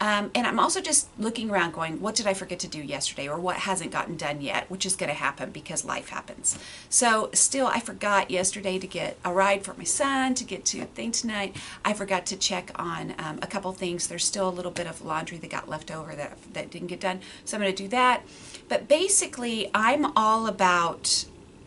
Um, 0.01 0.31
and 0.35 0.47
I'm 0.47 0.59
also 0.59 0.81
just 0.81 1.09
looking 1.19 1.51
around 1.51 1.73
going, 1.73 2.01
what 2.01 2.15
did 2.15 2.27
I 2.27 2.35
forget 2.35 2.59
to 2.61 2.69
do 2.69 2.81
yesterday 2.81 3.29
or 3.29 3.39
what 3.39 3.57
hasn't 3.59 3.93
gotten 3.93 4.17
done 4.17 4.41
yet, 4.41 4.69
which 4.69 4.85
is 4.85 4.97
going 4.97 5.09
to 5.09 5.15
happen 5.15 5.51
because 5.51 5.85
life 5.85 6.09
happens. 6.09 6.59
So, 6.89 7.31
still, 7.33 7.69
I 7.69 7.79
forgot 7.81 8.31
yesterday 8.31 8.79
to 8.79 8.87
get 8.87 9.17
a 9.25 9.33
ride 9.33 9.65
for 9.65 9.73
my 9.75 9.85
son 9.85 10.35
to 10.35 10.45
get 10.45 10.65
to 10.67 10.81
a 10.81 10.85
thing 10.85 11.13
tonight. 11.13 11.57
I 11.85 11.93
forgot 11.93 12.27
to 12.27 12.37
check 12.37 12.73
on 12.75 13.15
um, 13.19 13.39
a 13.41 13.47
couple 13.47 13.73
things. 13.73 14.09
There's 14.09 14.25
still 14.25 14.49
a 14.49 14.51
little 14.51 14.73
bit 14.73 14.87
of 14.87 15.05
laundry 15.05 15.39
that 15.39 15.51
got 15.51 15.69
left 15.69 15.91
over 15.91 16.15
that, 16.17 16.39
that 16.53 16.71
didn't 16.71 16.89
get 16.89 17.01
done. 17.01 17.21
So, 17.45 17.57
I'm 17.57 17.63
going 17.63 17.75
to 17.75 17.83
do 17.83 17.89
that. 17.89 18.23
But 18.69 18.89
basically, 18.89 19.71
I'm 19.75 20.13
all 20.17 20.49
about, 20.49 21.25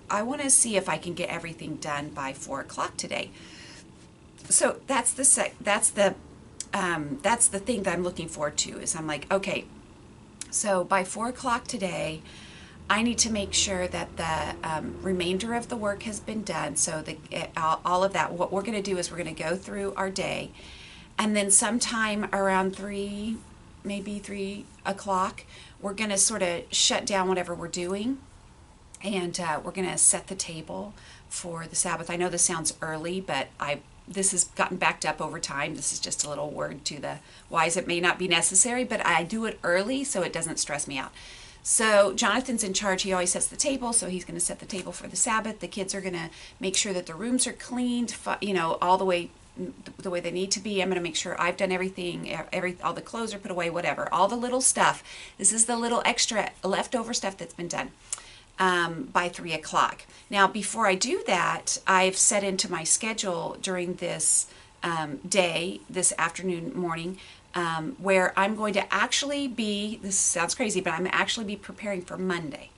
I 0.10 0.22
want 0.22 0.42
to 0.42 0.50
see 0.50 0.76
if 0.76 0.90
I 0.90 0.98
can 0.98 1.14
get 1.14 1.30
everything 1.30 1.78
done 1.78 2.10
by 2.10 2.34
four 2.34 2.60
o'clock 2.60 2.98
today. 2.98 3.32
So, 4.50 4.82
that's 4.86 5.14
the 5.14 5.52
that's 5.62 5.90
the 5.90 6.16
um, 6.74 7.20
that's 7.22 7.48
the 7.48 7.60
thing 7.60 7.84
that 7.84 7.94
I'm 7.94 8.04
looking 8.04 8.28
forward 8.28 8.58
to 8.58 8.80
is 8.80 8.96
I'm 8.96 9.08
like, 9.08 9.32
okay, 9.32 9.66
so 10.50 10.84
by 10.84 11.04
four 11.04 11.28
o'clock 11.28 11.66
today, 11.68 12.22
I 12.90 13.04
need 13.04 13.18
to 13.20 13.32
make 13.32 13.54
sure 13.54 13.88
that 13.88 14.16
the 14.16 14.56
um, 14.64 14.96
remainder 15.02 15.54
of 15.54 15.68
the 15.68 15.76
work 15.76 16.04
has 16.04 16.20
been 16.20 16.44
done. 16.44 16.78
So 16.78 17.02
the 17.02 17.18
uh, 17.56 17.78
all 17.84 18.04
of 18.04 18.14
that. 18.14 18.32
What 18.32 18.52
we're 18.52 18.62
going 18.62 18.82
to 18.82 18.82
do 18.82 18.98
is 18.98 19.12
we're 19.12 19.18
going 19.18 19.36
to 19.36 19.44
go 19.44 19.56
through 19.56 19.94
our 19.96 20.10
day, 20.10 20.52
and 21.18 21.36
then 21.36 21.52
sometime 21.52 22.30
around 22.32 22.76
three, 22.76 23.38
maybe 23.84 24.20
three 24.20 24.66
o'clock, 24.86 25.44
we're 25.82 25.94
going 25.94 26.12
to 26.12 26.18
sort 26.18 26.42
of 26.42 26.64
shut 26.72 27.06
down 27.06 27.28
whatever 27.28 27.54
we're 27.54 27.68
doing, 27.68 28.20
and 29.04 29.38
uh, 29.40 29.60
we're 29.62 29.72
going 29.72 29.90
to 29.90 29.98
set 29.98 30.28
the 30.28 30.36
table 30.36 30.94
for 31.28 31.68
the 31.68 31.76
Sabbath. 31.76 32.10
I 32.10 32.16
know 32.16 32.30
this 32.30 32.44
sounds 32.44 32.74
early, 32.82 33.20
but 33.20 33.48
I 33.60 33.82
this 34.08 34.32
has 34.32 34.46
gotten 34.46 34.78
backed 34.78 35.06
up 35.06 35.22
over 35.22 35.40
time. 35.40 35.76
This 35.76 35.92
is 35.92 36.00
just 36.00 36.24
a 36.24 36.30
little 36.30 36.50
word 36.50 36.86
to 36.86 37.00
the 37.00 37.18
wise. 37.50 37.76
It 37.76 37.88
may 37.88 38.00
not 38.00 38.18
be 38.18 38.28
necessary, 38.28 38.84
but 38.84 39.06
I 39.06 39.24
do 39.24 39.46
it 39.46 39.60
early 39.64 40.04
so 40.04 40.22
it 40.22 40.34
doesn't 40.34 40.60
stress 40.60 40.88
me 40.88 40.98
out. 40.98 41.12
So 41.64 42.14
Jonathan's 42.14 42.64
in 42.64 42.74
charge. 42.74 43.02
He 43.02 43.12
always 43.12 43.32
sets 43.32 43.48
the 43.48 43.58
table, 43.58 43.92
so 43.92 44.08
he's 44.08 44.24
going 44.24 44.40
to 44.40 44.46
set 44.46 44.60
the 44.60 44.66
table 44.66 44.94
for 44.94 45.08
the 45.08 45.18
Sabbath. 45.18 45.60
The 45.60 45.68
kids 45.68 45.94
are 45.94 46.00
going 46.00 46.14
to 46.14 46.30
make 46.60 46.78
sure 46.78 46.94
that 46.94 47.08
the 47.08 47.14
rooms 47.14 47.46
are 47.46 47.54
cleaned, 47.54 48.16
you 48.42 48.54
know, 48.54 48.78
all 48.82 48.98
the 48.98 49.06
way 49.06 49.32
the 49.98 50.10
way 50.12 50.20
they 50.20 50.32
need 50.32 50.52
to 50.52 50.60
be. 50.60 50.82
I'm 50.82 50.88
going 50.88 51.00
to 51.00 51.04
make 51.04 51.16
sure 51.16 51.40
I've 51.42 51.58
done 51.58 51.72
everything, 51.72 52.32
every 52.54 52.78
all 52.84 52.94
the 52.94 53.02
clothes 53.02 53.34
are 53.34 53.40
put 53.40 53.52
away, 53.52 53.70
whatever, 53.70 54.08
all 54.14 54.28
the 54.28 54.36
little 54.36 54.62
stuff. 54.62 55.04
This 55.38 55.52
is 55.52 55.66
the 55.66 55.76
little 55.76 56.04
extra 56.06 56.52
leftover 56.64 57.14
stuff 57.14 57.38
that's 57.38 57.56
been 57.56 57.68
done 57.68 57.92
um, 58.60 59.10
by 59.14 59.30
three 59.30 59.54
o'clock. 59.54 60.04
Now, 60.30 60.48
before 60.48 60.88
I 60.88 60.96
do 60.96 61.24
that, 61.28 61.80
I've 61.88 62.18
set 62.18 62.44
into 62.44 62.72
my 62.72 62.84
schedule 62.84 63.58
during 63.62 63.96
this 63.96 64.48
um, 64.84 65.18
day, 65.18 65.82
this 65.90 66.14
afternoon, 66.18 66.74
morning, 66.76 67.18
um, 67.56 67.96
where 68.00 68.34
I'm 68.38 68.56
going 68.56 68.74
to 68.74 68.94
actually 68.94 69.48
be, 69.48 70.00
this 70.02 70.18
sounds 70.18 70.54
crazy, 70.54 70.82
but 70.82 70.94
I'm 70.94 71.08
actually 71.12 71.46
be 71.46 71.56
preparing 71.56 72.02
for 72.02 72.18
Monday. 72.18 72.70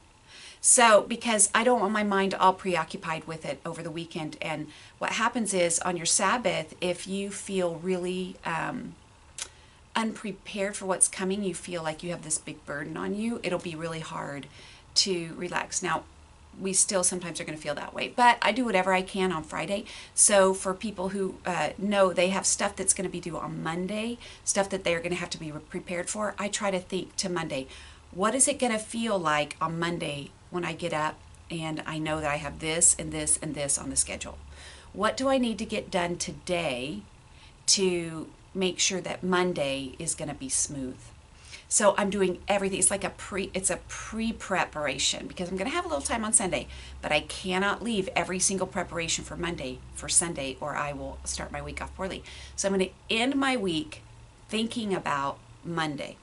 So, 0.61 1.01
because 1.01 1.49
I 1.55 1.63
don't 1.63 1.79
want 1.79 1.93
my 1.93 2.03
mind 2.03 2.33
all 2.33 2.53
preoccupied 2.53 3.25
with 3.25 3.45
it 3.45 3.61
over 3.65 3.81
the 3.81 3.91
weekend. 3.91 4.37
And 4.41 4.67
what 4.97 5.13
happens 5.13 5.53
is 5.53 5.79
on 5.79 5.95
your 5.95 6.05
Sabbath, 6.05 6.75
if 6.81 7.07
you 7.07 7.29
feel 7.29 7.75
really 7.75 8.35
um, 8.45 8.95
unprepared 9.95 10.75
for 10.75 10.85
what's 10.85 11.07
coming, 11.07 11.43
you 11.43 11.55
feel 11.55 11.81
like 11.81 12.03
you 12.03 12.11
have 12.11 12.23
this 12.23 12.37
big 12.37 12.65
burden 12.65 12.97
on 12.97 13.15
you, 13.15 13.39
it'll 13.41 13.59
be 13.59 13.75
really 13.75 14.01
hard 14.01 14.47
to 14.99 15.33
relax. 15.37 15.81
Now, 15.81 16.03
we 16.59 16.73
still 16.73 17.03
sometimes 17.03 17.39
are 17.39 17.45
going 17.45 17.57
to 17.57 17.61
feel 17.61 17.75
that 17.75 17.93
way, 17.93 18.11
but 18.13 18.37
I 18.41 18.51
do 18.51 18.65
whatever 18.65 18.91
I 18.91 19.01
can 19.01 19.31
on 19.31 19.43
Friday. 19.43 19.85
So, 20.13 20.53
for 20.53 20.73
people 20.73 21.09
who 21.09 21.35
uh, 21.45 21.69
know 21.77 22.11
they 22.11 22.29
have 22.29 22.45
stuff 22.45 22.75
that's 22.75 22.93
going 22.93 23.07
to 23.07 23.11
be 23.11 23.21
due 23.21 23.37
on 23.37 23.63
Monday, 23.63 24.17
stuff 24.43 24.69
that 24.69 24.83
they're 24.83 24.99
going 24.99 25.11
to 25.11 25.17
have 25.17 25.29
to 25.31 25.39
be 25.39 25.51
prepared 25.51 26.09
for, 26.09 26.35
I 26.37 26.49
try 26.49 26.71
to 26.71 26.79
think 26.79 27.15
to 27.17 27.29
Monday, 27.29 27.67
what 28.11 28.35
is 28.35 28.47
it 28.47 28.59
going 28.59 28.73
to 28.73 28.79
feel 28.79 29.17
like 29.17 29.55
on 29.61 29.79
Monday 29.79 30.31
when 30.49 30.65
I 30.65 30.73
get 30.73 30.93
up 30.93 31.15
and 31.49 31.81
I 31.85 31.97
know 31.97 32.19
that 32.19 32.29
I 32.29 32.37
have 32.37 32.59
this 32.59 32.95
and 32.99 33.11
this 33.11 33.39
and 33.41 33.55
this 33.55 33.77
on 33.77 33.89
the 33.89 33.95
schedule? 33.95 34.37
What 34.91 35.15
do 35.15 35.29
I 35.29 35.37
need 35.37 35.59
to 35.59 35.65
get 35.65 35.91
done 35.91 36.17
today 36.17 37.03
to 37.67 38.27
make 38.53 38.79
sure 38.79 38.99
that 39.01 39.23
Monday 39.23 39.95
is 39.99 40.15
going 40.15 40.29
to 40.29 40.35
be 40.35 40.49
smooth? 40.49 40.97
So 41.71 41.93
I'm 41.99 42.09
doing 42.09 42.39
everything. 42.47 42.79
It's 42.79 42.89
like 42.89 43.03
a 43.03 43.11
pre 43.11 43.51
it's 43.53 43.69
a 43.69 43.77
pre-preparation 43.87 45.27
because 45.27 45.49
I'm 45.49 45.55
going 45.55 45.69
to 45.69 45.75
have 45.75 45.85
a 45.85 45.87
little 45.87 46.03
time 46.03 46.25
on 46.25 46.33
Sunday, 46.33 46.67
but 46.99 47.11
I 47.11 47.21
cannot 47.21 47.83
leave 47.83 48.09
every 48.15 48.39
single 48.39 48.65
preparation 48.65 49.23
for 49.23 49.37
Monday 49.37 49.77
for 49.93 50.09
Sunday 50.09 50.57
or 50.59 50.75
I 50.75 50.93
will 50.93 51.19
start 51.23 51.51
my 51.51 51.61
week 51.61 51.79
off 51.79 51.95
poorly. 51.95 52.23
So 52.55 52.67
I'm 52.67 52.75
going 52.75 52.89
to 52.89 53.15
end 53.15 53.35
my 53.35 53.55
week 53.55 54.01
thinking 54.49 54.95
about 54.95 55.37
Monday. 55.63 56.17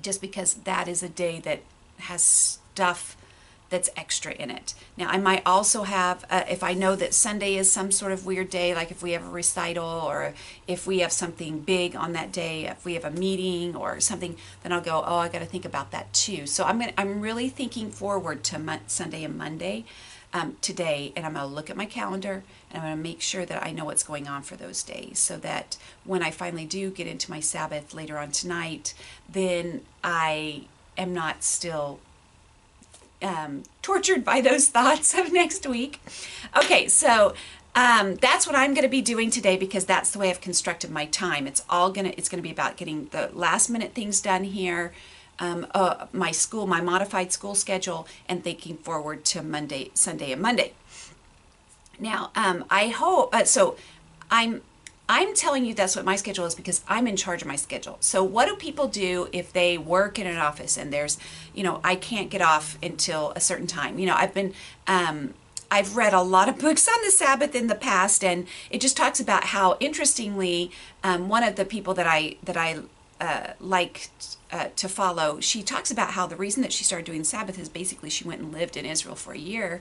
Just 0.00 0.22
because 0.22 0.54
that 0.54 0.88
is 0.88 1.02
a 1.02 1.08
day 1.10 1.40
that 1.40 1.60
has 1.98 2.22
stuff 2.22 3.17
that's 3.70 3.90
extra 3.96 4.32
in 4.32 4.50
it. 4.50 4.74
Now, 4.96 5.08
I 5.08 5.18
might 5.18 5.42
also 5.44 5.82
have, 5.82 6.24
uh, 6.30 6.44
if 6.48 6.62
I 6.62 6.74
know 6.74 6.96
that 6.96 7.14
Sunday 7.14 7.56
is 7.56 7.70
some 7.70 7.90
sort 7.90 8.12
of 8.12 8.24
weird 8.24 8.50
day, 8.50 8.74
like 8.74 8.90
if 8.90 9.02
we 9.02 9.12
have 9.12 9.24
a 9.24 9.30
recital 9.30 9.84
or 9.84 10.34
if 10.66 10.86
we 10.86 11.00
have 11.00 11.12
something 11.12 11.60
big 11.60 11.94
on 11.94 12.12
that 12.12 12.32
day, 12.32 12.66
if 12.66 12.84
we 12.84 12.94
have 12.94 13.04
a 13.04 13.10
meeting 13.10 13.76
or 13.76 14.00
something, 14.00 14.36
then 14.62 14.72
I'll 14.72 14.80
go, 14.80 15.02
oh, 15.06 15.16
I 15.16 15.28
got 15.28 15.40
to 15.40 15.46
think 15.46 15.64
about 15.64 15.90
that 15.90 16.12
too. 16.12 16.46
So 16.46 16.64
I'm 16.64 16.78
gonna, 16.78 16.92
I'm 16.96 17.20
really 17.20 17.48
thinking 17.48 17.90
forward 17.90 18.42
to 18.44 18.58
Mo- 18.58 18.80
Sunday 18.86 19.24
and 19.24 19.36
Monday 19.36 19.84
um, 20.32 20.56
today, 20.60 21.12
and 21.16 21.24
I'm 21.24 21.34
going 21.34 21.48
to 21.48 21.54
look 21.54 21.70
at 21.70 21.76
my 21.76 21.86
calendar 21.86 22.42
and 22.70 22.82
I'm 22.82 22.88
going 22.88 22.96
to 22.96 23.02
make 23.02 23.20
sure 23.20 23.46
that 23.46 23.64
I 23.64 23.70
know 23.70 23.86
what's 23.86 24.02
going 24.02 24.28
on 24.28 24.42
for 24.42 24.56
those 24.56 24.82
days 24.82 25.18
so 25.18 25.38
that 25.38 25.78
when 26.04 26.22
I 26.22 26.30
finally 26.30 26.66
do 26.66 26.90
get 26.90 27.06
into 27.06 27.30
my 27.30 27.40
Sabbath 27.40 27.94
later 27.94 28.18
on 28.18 28.30
tonight, 28.30 28.94
then 29.28 29.82
I 30.04 30.64
am 30.98 31.14
not 31.14 31.42
still 31.42 32.00
um, 33.22 33.62
tortured 33.82 34.24
by 34.24 34.40
those 34.40 34.68
thoughts 34.76 35.16
of 35.18 35.32
next 35.32 35.66
week. 35.66 36.00
Okay, 36.56 36.88
so 36.88 37.34
um, 37.74 38.16
that's 38.16 38.46
what 38.46 38.56
I'm 38.56 38.74
going 38.74 38.82
to 38.82 38.88
be 38.88 39.02
doing 39.02 39.30
today 39.30 39.56
because 39.56 39.84
that's 39.84 40.10
the 40.10 40.18
way 40.18 40.30
I've 40.30 40.40
constructed 40.40 40.90
my 40.90 41.06
time. 41.06 41.46
It's 41.46 41.64
all 41.68 41.90
gonna 41.90 42.12
it's 42.16 42.28
gonna 42.28 42.42
be 42.42 42.50
about 42.50 42.76
getting 42.76 43.06
the 43.06 43.30
last 43.32 43.68
minute 43.68 43.94
things 43.94 44.20
done 44.20 44.44
here. 44.44 44.92
Um, 45.40 45.68
uh, 45.72 46.06
my 46.12 46.32
school, 46.32 46.66
my 46.66 46.80
modified 46.80 47.30
school 47.30 47.54
schedule, 47.54 48.08
and 48.28 48.42
thinking 48.42 48.76
forward 48.76 49.24
to 49.26 49.42
Monday, 49.42 49.92
Sunday, 49.94 50.32
and 50.32 50.42
Monday. 50.42 50.72
Now, 52.00 52.32
um, 52.34 52.64
I 52.70 52.88
hope 52.88 53.34
uh, 53.34 53.44
so. 53.44 53.76
I'm 54.30 54.60
I'm 55.08 55.34
telling 55.34 55.64
you 55.64 55.72
that's 55.72 55.96
what 55.96 56.04
my 56.04 56.16
schedule 56.16 56.44
is 56.44 56.54
because 56.54 56.82
I'm 56.86 57.06
in 57.06 57.16
charge 57.16 57.40
of 57.40 57.48
my 57.48 57.56
schedule. 57.56 57.96
So 58.00 58.22
what 58.22 58.46
do 58.46 58.56
people 58.56 58.88
do 58.88 59.28
if 59.32 59.52
they 59.52 59.78
work 59.78 60.18
in 60.18 60.26
an 60.26 60.36
office 60.36 60.76
and 60.76 60.92
there's, 60.92 61.18
you 61.54 61.62
know, 61.62 61.80
I 61.82 61.96
can't 61.96 62.28
get 62.28 62.42
off 62.42 62.76
until 62.82 63.32
a 63.34 63.40
certain 63.40 63.66
time? 63.66 63.98
You 63.98 64.06
know, 64.06 64.14
I've 64.14 64.34
been 64.34 64.52
um, 64.86 65.32
I've 65.70 65.96
read 65.96 66.12
a 66.12 66.22
lot 66.22 66.48
of 66.48 66.58
books 66.60 66.88
on 66.88 67.02
the 67.04 67.10
Sabbath 67.10 67.54
in 67.54 67.68
the 67.68 67.74
past, 67.74 68.22
and 68.22 68.46
it 68.70 68.80
just 68.80 68.96
talks 68.96 69.20
about 69.20 69.44
how, 69.44 69.76
interestingly, 69.80 70.70
um, 71.02 71.28
one 71.28 71.42
of 71.42 71.56
the 71.56 71.64
people 71.64 71.94
that 71.94 72.06
I 72.06 72.36
that 72.42 72.56
I 72.56 72.80
uh, 73.20 73.52
like 73.60 74.10
uh, 74.52 74.68
to 74.76 74.88
follow, 74.88 75.40
she 75.40 75.62
talks 75.62 75.90
about 75.90 76.12
how 76.12 76.26
the 76.26 76.36
reason 76.36 76.62
that 76.62 76.72
she 76.72 76.84
started 76.84 77.04
doing 77.04 77.24
Sabbath 77.24 77.58
is 77.58 77.68
basically 77.68 78.10
she 78.10 78.24
went 78.24 78.40
and 78.40 78.52
lived 78.52 78.76
in 78.76 78.84
Israel 78.84 79.16
for 79.16 79.32
a 79.32 79.38
year, 79.38 79.80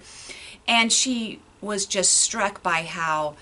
and 0.68 0.92
she 0.92 1.40
was 1.62 1.86
just 1.86 2.14
struck 2.14 2.64
by 2.64 2.84
how 2.84 3.36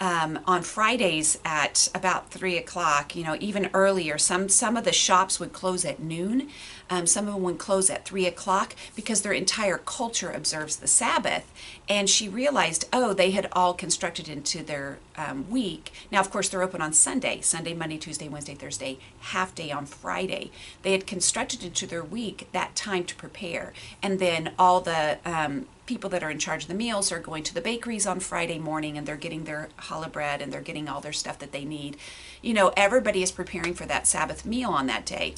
um, 0.00 0.40
on 0.46 0.62
Fridays 0.62 1.38
at 1.44 1.88
about 1.94 2.30
three 2.30 2.58
o'clock, 2.58 3.14
you 3.14 3.24
know, 3.24 3.36
even 3.40 3.70
earlier. 3.72 4.18
Some 4.18 4.48
some 4.48 4.76
of 4.76 4.84
the 4.84 4.92
shops 4.92 5.38
would 5.38 5.52
close 5.52 5.84
at 5.84 6.00
noon. 6.00 6.50
Um, 6.90 7.06
some 7.06 7.26
of 7.26 7.34
them 7.34 7.42
would 7.44 7.58
close 7.58 7.88
at 7.88 8.04
three 8.04 8.26
o'clock 8.26 8.74
because 8.94 9.22
their 9.22 9.32
entire 9.32 9.78
culture 9.78 10.30
observes 10.30 10.76
the 10.76 10.86
Sabbath. 10.86 11.50
And 11.88 12.10
she 12.10 12.28
realized, 12.28 12.86
oh, 12.92 13.14
they 13.14 13.30
had 13.30 13.48
all 13.52 13.72
constructed 13.72 14.28
into 14.28 14.62
their 14.62 14.98
um, 15.16 15.48
week. 15.50 15.92
Now, 16.10 16.20
of 16.20 16.30
course, 16.30 16.48
they're 16.48 16.62
open 16.62 16.82
on 16.82 16.92
Sunday, 16.92 17.40
Sunday, 17.40 17.72
Monday, 17.72 17.96
Tuesday, 17.98 18.28
Wednesday, 18.28 18.54
Thursday, 18.54 18.98
half 19.20 19.54
day 19.54 19.70
on 19.70 19.86
Friday. 19.86 20.50
They 20.82 20.92
had 20.92 21.06
constructed 21.06 21.64
into 21.64 21.86
their 21.86 22.04
week 22.04 22.48
that 22.52 22.74
time 22.76 23.04
to 23.04 23.14
prepare, 23.14 23.72
and 24.02 24.18
then 24.18 24.52
all 24.58 24.80
the 24.80 25.18
um, 25.24 25.66
people 25.86 26.10
that 26.10 26.22
are 26.22 26.30
in 26.30 26.38
charge 26.38 26.62
of 26.62 26.68
the 26.68 26.74
meals 26.74 27.12
are 27.12 27.18
going 27.18 27.42
to 27.44 27.54
the 27.54 27.60
bakeries 27.60 28.06
on 28.06 28.20
Friday 28.20 28.58
morning 28.58 28.96
and 28.96 29.06
they're 29.06 29.16
getting 29.16 29.44
their 29.44 29.68
challah 29.78 30.10
bread 30.10 30.40
and 30.40 30.52
they're 30.52 30.60
getting 30.60 30.88
all 30.88 31.00
their 31.00 31.12
stuff 31.12 31.38
that 31.38 31.52
they 31.52 31.64
need. 31.64 31.96
You 32.42 32.54
know, 32.54 32.72
everybody 32.76 33.22
is 33.22 33.30
preparing 33.30 33.74
for 33.74 33.86
that 33.86 34.06
Sabbath 34.06 34.44
meal 34.44 34.70
on 34.70 34.86
that 34.86 35.04
day. 35.04 35.34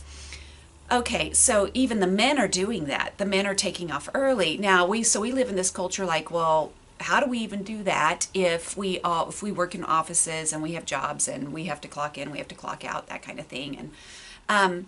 Okay, 0.91 1.33
so 1.33 1.71
even 1.75 1.99
the 1.99 2.07
men 2.07 2.39
are 2.39 2.47
doing 2.47 2.85
that. 2.85 3.15
The 3.19 3.27
men 3.27 3.47
are 3.47 3.55
taking 3.55 3.91
off 3.91 4.09
early. 4.15 4.57
Now 4.57 4.87
we 4.87 5.03
so 5.03 5.21
we 5.21 5.33
live 5.33 5.49
in 5.49 5.57
this 5.57 5.71
culture 5.71 6.07
like, 6.07 6.31
well, 6.31 6.73
how 7.01 7.21
do 7.21 7.29
we 7.29 7.39
even 7.39 7.63
do 7.63 7.83
that 7.83 8.29
if 8.33 8.77
we 8.77 9.01
all 9.01 9.29
if 9.29 9.43
we 9.43 9.51
work 9.51 9.75
in 9.75 9.83
offices 9.83 10.53
and 10.53 10.63
we 10.63 10.73
have 10.73 10.85
jobs 10.85 11.27
and 11.27 11.53
we 11.53 11.65
have 11.65 11.81
to 11.81 11.89
clock 11.89 12.17
in, 12.17 12.31
we 12.31 12.39
have 12.39 12.49
to 12.49 12.55
clock 12.55 12.85
out, 12.85 13.09
that 13.09 13.23
kind 13.23 13.41
of 13.41 13.47
thing. 13.47 13.77
And 13.77 13.91
um, 14.49 14.87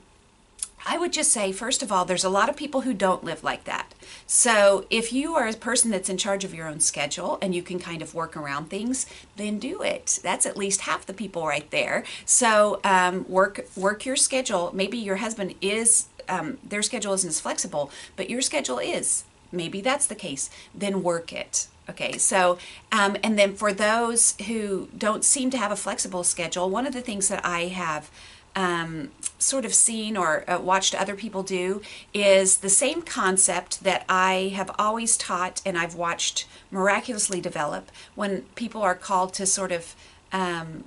I 0.86 0.96
would 0.96 1.12
just 1.12 1.32
say, 1.32 1.52
first 1.52 1.82
of 1.82 1.92
all, 1.92 2.06
there's 2.06 2.24
a 2.24 2.30
lot 2.30 2.48
of 2.48 2.56
people 2.56 2.80
who 2.80 2.94
don't 2.94 3.22
live 3.22 3.44
like 3.44 3.64
that. 3.64 3.92
So 4.26 4.86
if 4.88 5.12
you 5.12 5.34
are 5.34 5.46
a 5.46 5.52
person 5.52 5.90
that's 5.90 6.08
in 6.08 6.16
charge 6.16 6.44
of 6.44 6.54
your 6.54 6.66
own 6.66 6.80
schedule 6.80 7.38
and 7.42 7.54
you 7.54 7.62
can 7.62 7.78
kind 7.78 8.00
of 8.00 8.14
work 8.14 8.36
around 8.36 8.70
things, 8.70 9.04
then 9.36 9.58
do 9.58 9.82
it. 9.82 10.18
That's 10.22 10.46
at 10.46 10.56
least 10.56 10.82
half 10.82 11.04
the 11.04 11.12
people 11.12 11.46
right 11.46 11.70
there. 11.70 12.04
So 12.24 12.80
um, 12.84 13.26
work 13.28 13.66
work 13.76 14.06
your 14.06 14.16
schedule. 14.16 14.70
Maybe 14.72 14.96
your 14.96 15.16
husband 15.16 15.56
is 15.60 16.06
um, 16.28 16.58
their 16.66 16.82
schedule 16.82 17.12
isn't 17.12 17.28
as 17.28 17.40
flexible, 17.40 17.90
but 18.16 18.30
your 18.30 18.40
schedule 18.40 18.78
is. 18.78 19.24
Maybe 19.52 19.80
that's 19.80 20.06
the 20.06 20.14
case. 20.14 20.48
Then 20.74 21.02
work 21.02 21.32
it. 21.32 21.68
Okay, 21.90 22.18
so, 22.18 22.58
um, 22.92 23.16
and 23.22 23.38
then 23.38 23.54
for 23.54 23.72
those 23.72 24.34
who 24.46 24.88
don't 24.96 25.24
seem 25.24 25.48
to 25.50 25.56
have 25.56 25.72
a 25.72 25.76
flexible 25.76 26.22
schedule, 26.22 26.68
one 26.68 26.86
of 26.86 26.92
the 26.92 27.00
things 27.00 27.28
that 27.28 27.42
I 27.46 27.68
have 27.68 28.10
um, 28.58 29.12
sort 29.38 29.64
of 29.64 29.72
seen 29.72 30.16
or 30.16 30.44
uh, 30.50 30.58
watched 30.58 30.92
other 30.92 31.14
people 31.14 31.44
do 31.44 31.80
is 32.12 32.56
the 32.56 32.68
same 32.68 33.02
concept 33.02 33.84
that 33.84 34.04
I 34.08 34.52
have 34.56 34.72
always 34.80 35.16
taught 35.16 35.62
and 35.64 35.78
I've 35.78 35.94
watched 35.94 36.44
miraculously 36.72 37.40
develop 37.40 37.92
when 38.16 38.42
people 38.56 38.82
are 38.82 38.96
called 38.96 39.32
to 39.34 39.46
sort 39.46 39.70
of 39.70 39.94
um, 40.32 40.84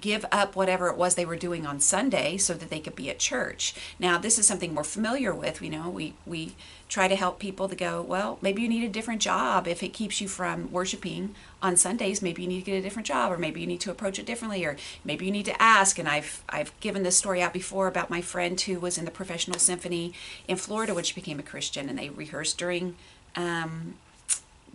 give 0.00 0.24
up 0.30 0.54
whatever 0.54 0.88
it 0.88 0.96
was 0.96 1.14
they 1.14 1.24
were 1.24 1.36
doing 1.36 1.66
on 1.66 1.80
Sunday 1.80 2.36
so 2.36 2.52
that 2.54 2.68
they 2.68 2.80
could 2.80 2.94
be 2.94 3.08
at 3.08 3.18
church. 3.18 3.74
Now, 3.98 4.18
this 4.18 4.38
is 4.38 4.46
something 4.46 4.74
we're 4.74 4.84
familiar 4.84 5.34
with. 5.34 5.62
You 5.62 5.70
know, 5.70 5.88
we 5.88 6.14
we 6.26 6.54
try 6.88 7.08
to 7.08 7.16
help 7.16 7.38
people 7.38 7.68
to 7.68 7.76
go, 7.76 8.02
well, 8.02 8.38
maybe 8.42 8.62
you 8.62 8.68
need 8.68 8.84
a 8.84 8.88
different 8.88 9.22
job 9.22 9.66
if 9.66 9.82
it 9.82 9.92
keeps 9.92 10.20
you 10.20 10.28
from 10.28 10.70
worshiping 10.70 11.34
on 11.62 11.76
Sundays. 11.76 12.22
Maybe 12.22 12.42
you 12.42 12.48
need 12.48 12.60
to 12.60 12.70
get 12.70 12.78
a 12.78 12.82
different 12.82 13.06
job, 13.06 13.32
or 13.32 13.38
maybe 13.38 13.60
you 13.60 13.66
need 13.66 13.80
to 13.80 13.90
approach 13.90 14.18
it 14.18 14.26
differently, 14.26 14.64
or 14.64 14.76
maybe 15.04 15.24
you 15.24 15.30
need 15.30 15.46
to 15.46 15.62
ask. 15.62 15.98
And 15.98 16.08
I've 16.08 16.42
I've 16.48 16.78
given 16.80 17.02
this 17.02 17.16
story 17.16 17.40
out 17.40 17.54
before 17.54 17.86
about 17.86 18.10
my 18.10 18.20
friend 18.20 18.60
who 18.60 18.78
was 18.78 18.98
in 18.98 19.06
the 19.06 19.10
professional 19.10 19.58
symphony 19.58 20.12
in 20.46 20.56
Florida 20.56 20.94
when 20.94 21.04
she 21.04 21.14
became 21.14 21.38
a 21.38 21.42
Christian, 21.42 21.88
and 21.88 21.98
they 21.98 22.10
rehearsed 22.10 22.58
during 22.58 22.96
um, 23.36 23.94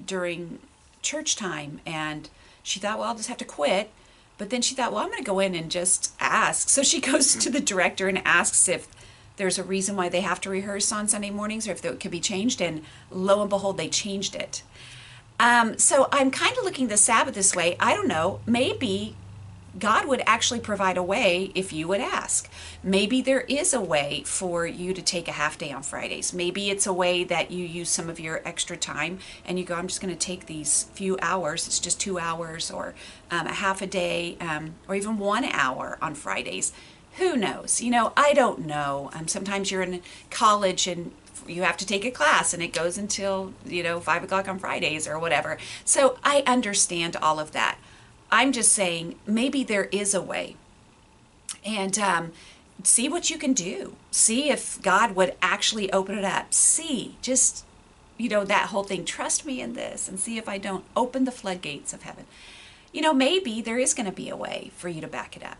during 0.03 0.59
church 1.03 1.35
time, 1.35 1.81
and 1.85 2.29
she 2.63 2.79
thought, 2.79 2.97
well, 2.97 3.09
I'll 3.09 3.15
just 3.15 3.29
have 3.29 3.37
to 3.37 3.45
quit 3.45 3.91
but 4.37 4.49
then 4.49 4.61
she 4.61 4.75
thought, 4.75 4.91
well, 4.91 5.03
I'm 5.03 5.09
going 5.09 5.23
to 5.23 5.29
go 5.29 5.39
in 5.39 5.55
and 5.55 5.69
just 5.69 6.13
ask. 6.19 6.69
So 6.69 6.83
she 6.83 6.99
goes 7.11 7.35
to 7.35 7.49
the 7.49 7.59
director 7.59 8.07
and 8.07 8.21
asks 8.25 8.67
if 8.67 8.87
there's 9.37 9.57
a 9.57 9.63
reason 9.63 9.95
why 9.95 10.09
they 10.09 10.21
have 10.21 10.41
to 10.41 10.49
rehearse 10.49 10.91
on 10.91 11.07
Sunday 11.07 11.31
mornings 11.31 11.67
or 11.67 11.71
if 11.71 11.83
it 11.83 11.99
could 11.99 12.11
be 12.11 12.19
changed. 12.19 12.61
And 12.61 12.83
lo 13.09 13.41
and 13.41 13.49
behold, 13.49 13.77
they 13.77 13.89
changed 13.89 14.35
it. 14.35 14.63
Um, 15.39 15.77
so 15.77 16.07
I'm 16.11 16.31
kind 16.31 16.55
of 16.57 16.63
looking 16.63 16.87
the 16.87 16.97
Sabbath 16.97 17.35
this 17.35 17.55
way. 17.55 17.75
I 17.79 17.95
don't 17.95 18.07
know. 18.07 18.39
Maybe 18.45 19.15
God 19.77 20.07
would 20.07 20.21
actually 20.25 20.59
provide 20.59 20.97
a 20.97 21.03
way 21.03 21.51
if 21.55 21.73
you 21.73 21.87
would 21.87 22.01
ask. 22.01 22.49
Maybe 22.83 23.21
there 23.21 23.41
is 23.41 23.73
a 23.73 23.81
way 23.81 24.23
for 24.25 24.67
you 24.67 24.93
to 24.93 25.01
take 25.01 25.27
a 25.27 25.33
half 25.33 25.57
day 25.57 25.71
on 25.71 25.81
Fridays. 25.81 26.33
Maybe 26.33 26.69
it's 26.69 26.85
a 26.85 26.93
way 26.93 27.23
that 27.23 27.49
you 27.49 27.65
use 27.65 27.89
some 27.89 28.09
of 28.09 28.19
your 28.19 28.41
extra 28.45 28.77
time 28.77 29.19
and 29.45 29.57
you 29.57 29.65
go, 29.65 29.75
I'm 29.75 29.87
just 29.87 30.01
going 30.01 30.13
to 30.13 30.19
take 30.19 30.45
these 30.45 30.83
few 30.93 31.17
hours. 31.21 31.65
It's 31.65 31.79
just 31.79 31.99
two 31.99 32.19
hours 32.19 32.69
or 32.69 32.93
um, 33.31 33.47
a 33.47 33.53
half 33.53 33.81
a 33.81 33.87
day 33.87 34.37
um, 34.39 34.75
or 34.87 34.95
even 34.95 35.17
one 35.17 35.45
hour 35.45 35.97
on 36.01 36.13
Fridays. 36.13 36.71
Who 37.17 37.35
knows? 37.35 37.81
You 37.81 37.91
know, 37.91 38.13
I 38.15 38.33
don't 38.33 38.65
know. 38.65 39.09
Um, 39.13 39.27
sometimes 39.27 39.71
you're 39.71 39.83
in 39.83 40.01
college 40.29 40.87
and 40.87 41.11
you 41.47 41.63
have 41.63 41.77
to 41.77 41.85
take 41.85 42.05
a 42.05 42.11
class 42.11 42.53
and 42.53 42.63
it 42.63 42.73
goes 42.73 42.97
until, 42.97 43.53
you 43.65 43.83
know, 43.83 43.99
five 43.99 44.23
o'clock 44.23 44.47
on 44.47 44.59
Fridays 44.59 45.07
or 45.07 45.19
whatever. 45.19 45.57
So 45.83 46.17
I 46.23 46.43
understand 46.45 47.15
all 47.15 47.39
of 47.39 47.51
that. 47.51 47.77
I'm 48.33 48.51
just 48.51 48.73
saying 48.73 49.13
maybe 49.27 49.63
there 49.63 49.89
is 49.91 50.15
a 50.15 50.21
way. 50.21 50.55
And 51.63 51.99
um, 51.99 52.31
see 52.81 53.07
what 53.07 53.29
you 53.29 53.37
can 53.37 53.53
do. 53.53 53.95
See 54.09 54.49
if 54.49 54.81
God 54.81 55.15
would 55.15 55.35
actually 55.39 55.93
open 55.93 56.17
it 56.17 56.25
up. 56.25 56.51
See, 56.51 57.15
just, 57.21 57.63
you 58.17 58.29
know, 58.29 58.43
that 58.43 58.69
whole 58.69 58.83
thing. 58.83 59.05
Trust 59.05 59.45
me 59.45 59.61
in 59.61 59.73
this 59.73 60.09
and 60.09 60.19
see 60.19 60.39
if 60.39 60.49
I 60.49 60.57
don't 60.57 60.83
open 60.95 61.25
the 61.25 61.31
floodgates 61.31 61.93
of 61.93 62.01
heaven. 62.01 62.25
You 62.91 63.01
know, 63.01 63.13
maybe 63.13 63.61
there 63.61 63.77
is 63.77 63.93
going 63.93 64.07
to 64.07 64.11
be 64.11 64.29
a 64.29 64.35
way 64.35 64.71
for 64.75 64.89
you 64.89 64.99
to 65.01 65.07
back 65.07 65.37
it 65.37 65.43
up. 65.43 65.59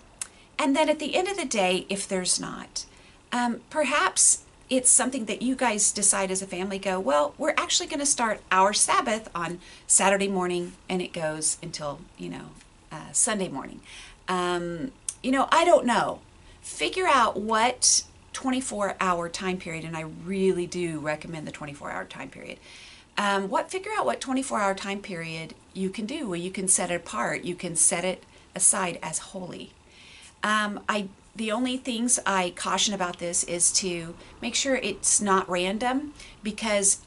And 0.58 0.76
then 0.76 0.90
at 0.90 0.98
the 0.98 1.16
end 1.16 1.28
of 1.28 1.38
the 1.38 1.46
day, 1.46 1.86
if 1.90 2.08
there's 2.08 2.40
not, 2.40 2.86
um, 3.32 3.62
perhaps 3.70 4.46
it's 4.68 4.90
something 4.90 5.26
that 5.26 5.44
you 5.44 5.56
guys 5.56 5.92
decide 5.92 6.32
as 6.32 6.42
a 6.42 6.48
family 6.48 6.80
go, 6.80 7.00
well, 7.00 7.36
we're 7.38 7.54
actually 7.56 7.88
going 7.88 8.00
to 8.00 8.06
start 8.08 8.42
our 8.52 8.74
Sabbath 8.74 9.30
on 9.36 9.60
Saturday 9.86 10.28
morning 10.28 10.74
and 10.90 11.04
it 11.04 11.14
goes 11.14 11.58
until, 11.62 12.00
you 12.18 12.30
know, 12.30 12.50
uh, 12.94 13.12
Sunday 13.12 13.50
morning. 13.50 13.82
Um, 14.28 14.92
you 15.22 15.32
know, 15.32 15.48
I 15.52 15.66
don't 15.66 15.86
know. 15.86 16.20
Figure 16.62 17.08
out 17.08 17.38
what 17.38 18.04
24 18.34 18.96
hour 19.00 19.30
time 19.30 19.58
period, 19.58 19.84
and 19.84 19.98
I 19.98 20.02
really 20.02 20.68
do 20.68 21.00
recommend 21.00 21.48
the 21.48 21.52
24 21.52 21.92
hour 21.92 22.06
time 22.06 22.30
period. 22.30 22.60
Um, 23.18 23.50
what 23.50 23.70
figure 23.70 23.92
out 23.98 24.06
what 24.06 24.22
24 24.22 24.60
hour 24.60 24.74
time 24.74 25.02
period 25.02 25.54
you 25.74 25.90
can 25.90 26.06
do 26.06 26.28
where 26.28 26.40
you 26.40 26.52
can 26.52 26.68
set 26.68 26.92
it 26.92 26.96
apart 26.96 27.44
you 27.44 27.54
can 27.56 27.76
set 27.76 28.04
it 28.04 28.24
aside 28.56 28.98
as 29.04 29.20
holy 29.20 29.72
um, 30.44 30.80
i 30.90 31.08
the 31.36 31.52
only 31.52 31.78
things 31.78 32.20
i 32.26 32.54
caution 32.56 32.94
about 32.94 33.20
this 33.20 33.44
is 33.44 33.72
to 33.72 34.16
make 34.42 34.56
sure 34.56 34.76
it's 34.78 35.22
not 35.22 35.48
random 35.50 36.14
because 36.42 37.02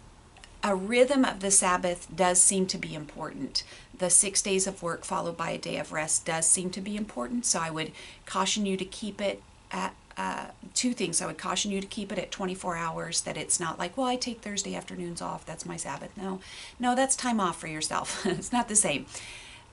a 0.63 0.75
rhythm 0.75 1.25
of 1.25 1.41
the 1.41 1.51
sabbath 1.51 2.09
does 2.15 2.41
seem 2.41 2.67
to 2.67 2.79
be 2.79 2.95
important 2.95 3.63
the 3.99 4.11
six 4.11 4.43
days 4.43 4.67
of 4.67 4.83
work 4.83 5.05
followed 5.05 5.37
by 5.37 5.51
a 5.51 5.59
day 5.59 5.77
of 5.77 5.93
rest 5.93 6.27
does 6.27 6.47
seem 6.47 6.71
to 6.71 6.81
be 6.81 6.97
important. 6.97 7.47
So 7.47 7.61
I 7.61 7.71
would 7.71 7.93
caution 8.25 8.67
you 8.67 8.77
to 8.77 8.85
keep 8.85 9.21
it 9.21 9.43
at 9.71 9.95
uh, 10.17 10.47
two 10.75 10.93
things. 10.93 11.21
I 11.21 11.27
would 11.27 11.39
caution 11.39 11.71
you 11.71 11.81
to 11.81 11.87
keep 11.87 12.11
it 12.11 12.19
at 12.19 12.31
24 12.31 12.77
hours, 12.77 13.21
that 13.23 13.37
it's 13.37 13.61
not 13.61 13.79
like, 13.79 13.97
well, 13.97 14.07
I 14.07 14.17
take 14.17 14.41
Thursday 14.41 14.75
afternoons 14.75 15.21
off. 15.21 15.45
That's 15.45 15.67
my 15.67 15.77
Sabbath. 15.77 16.17
No, 16.17 16.41
no, 16.81 16.95
that's 16.95 17.17
time 17.17 17.41
off 17.41 17.59
for 17.61 17.67
yourself. 17.67 18.25
it's 18.27 18.53
not 18.53 18.69
the 18.69 18.77
same. 18.77 19.07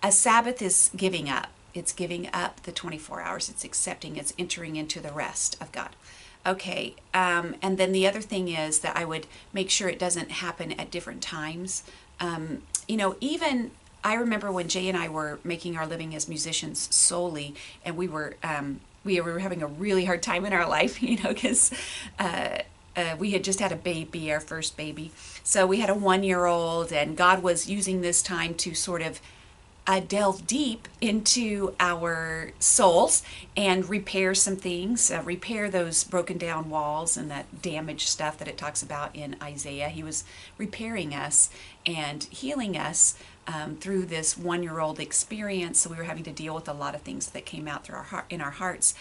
A 0.02 0.12
Sabbath 0.12 0.62
is 0.62 0.92
giving 0.96 1.30
up. 1.30 1.48
It's 1.74 1.94
giving 1.94 2.30
up 2.34 2.62
the 2.64 2.72
24 2.72 3.22
hours. 3.22 3.50
It's 3.50 3.64
accepting, 3.64 4.18
it's 4.18 4.34
entering 4.38 4.76
into 4.76 5.00
the 5.00 5.12
rest 5.12 5.58
of 5.62 5.72
God. 5.72 5.90
Okay, 6.46 6.96
um, 7.14 7.56
and 7.62 7.78
then 7.78 7.94
the 7.94 8.06
other 8.06 8.20
thing 8.20 8.50
is 8.50 8.80
that 8.80 8.98
I 8.98 9.06
would 9.06 9.28
make 9.54 9.70
sure 9.70 9.88
it 9.88 9.98
doesn't 9.98 10.30
happen 10.30 10.74
at 10.74 10.92
different 10.92 11.22
times. 11.22 11.84
Um, 12.20 12.64
you 12.86 12.98
know, 12.98 13.16
even 13.22 13.72
I 14.04 14.16
remember 14.16 14.52
when 14.52 14.68
Jay 14.68 14.90
and 14.90 14.98
I 14.98 15.10
were 15.10 15.40
making 15.44 15.78
our 15.78 15.88
living 15.88 16.14
as 16.16 16.28
musicians 16.28 16.94
solely, 16.94 17.56
and 17.86 17.96
we 17.96 18.08
were 18.08 18.36
um, 18.44 18.82
we 19.04 19.20
were 19.22 19.40
having 19.40 19.62
a 19.62 19.68
really 19.68 20.06
hard 20.06 20.24
time 20.24 20.46
in 20.46 20.54
our 20.54 20.68
life, 20.68 21.02
you 21.04 21.18
know, 21.18 21.34
because 21.34 21.72
uh, 22.20 22.60
uh, 22.96 23.16
we 23.18 23.32
had 23.32 23.44
just 23.44 23.60
had 23.60 23.72
a 23.72 23.76
baby, 23.76 24.32
our 24.32 24.40
first 24.40 24.78
baby. 24.78 25.12
So 25.44 25.66
we 25.66 25.80
had 25.80 25.90
a 25.90 25.96
one 25.96 26.24
year 26.24 26.46
old, 26.46 26.92
and 26.92 27.18
God 27.18 27.44
was 27.44 27.70
using 27.70 28.02
this 28.02 28.22
time 28.22 28.54
to 28.56 28.74
sort 28.74 29.02
of 29.02 29.20
uh, 29.86 30.00
delve 30.00 30.48
deep 30.48 30.88
into 31.02 31.76
our 31.80 32.52
souls 32.60 33.22
and 33.58 33.90
repair 33.90 34.34
some 34.34 34.56
things, 34.56 35.12
uh, 35.12 35.22
repair 35.26 35.70
those 35.70 36.04
broken 36.06 36.38
down 36.38 36.70
walls 36.70 37.18
and 37.18 37.30
that 37.30 37.62
damaged 37.62 38.08
stuff 38.08 38.38
that 38.38 38.48
it 38.48 38.58
talks 38.58 38.82
about 38.82 39.14
in 39.14 39.36
Isaiah. 39.44 39.90
He 39.90 40.04
was 40.04 40.24
repairing 40.58 41.14
us 41.14 41.50
and 41.86 42.24
healing 42.26 42.78
us 42.78 43.18
um, 43.48 43.76
through 43.76 44.06
this 44.06 44.38
one 44.38 44.64
year 44.64 44.80
old 44.80 45.00
experience. 45.00 45.80
So 45.80 45.90
we 45.90 45.98
were 45.98 46.04
having 46.04 46.24
to 46.24 46.32
deal 46.32 46.56
with 46.56 46.68
a 46.68 46.74
lot 46.74 46.96
of 46.96 47.02
things 47.02 47.30
that 47.32 47.46
came 47.46 47.68
out 47.68 47.84
through 47.84 47.98
our 47.98 48.04
heart, 48.04 48.26
in 48.30 48.42
our 48.42 48.52
hearts. 48.52 48.96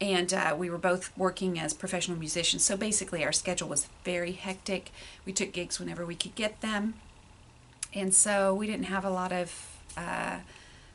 And 0.00 0.34
uh, 0.34 0.56
we 0.58 0.68
were 0.68 0.78
both 0.78 1.16
working 1.16 1.58
as 1.58 1.72
professional 1.72 2.18
musicians. 2.18 2.64
So 2.64 2.76
basically, 2.76 3.24
our 3.24 3.32
schedule 3.32 3.68
was 3.68 3.88
very 4.04 4.32
hectic. 4.32 4.90
We 5.24 5.32
took 5.32 5.52
gigs 5.52 5.78
whenever 5.78 6.04
we 6.04 6.16
could 6.16 6.34
get 6.34 6.60
them. 6.60 6.94
And 7.94 8.12
so 8.12 8.52
we 8.52 8.66
didn't 8.66 8.86
have 8.86 9.04
a 9.04 9.10
lot 9.10 9.32
of. 9.32 9.78
Uh, 9.96 10.38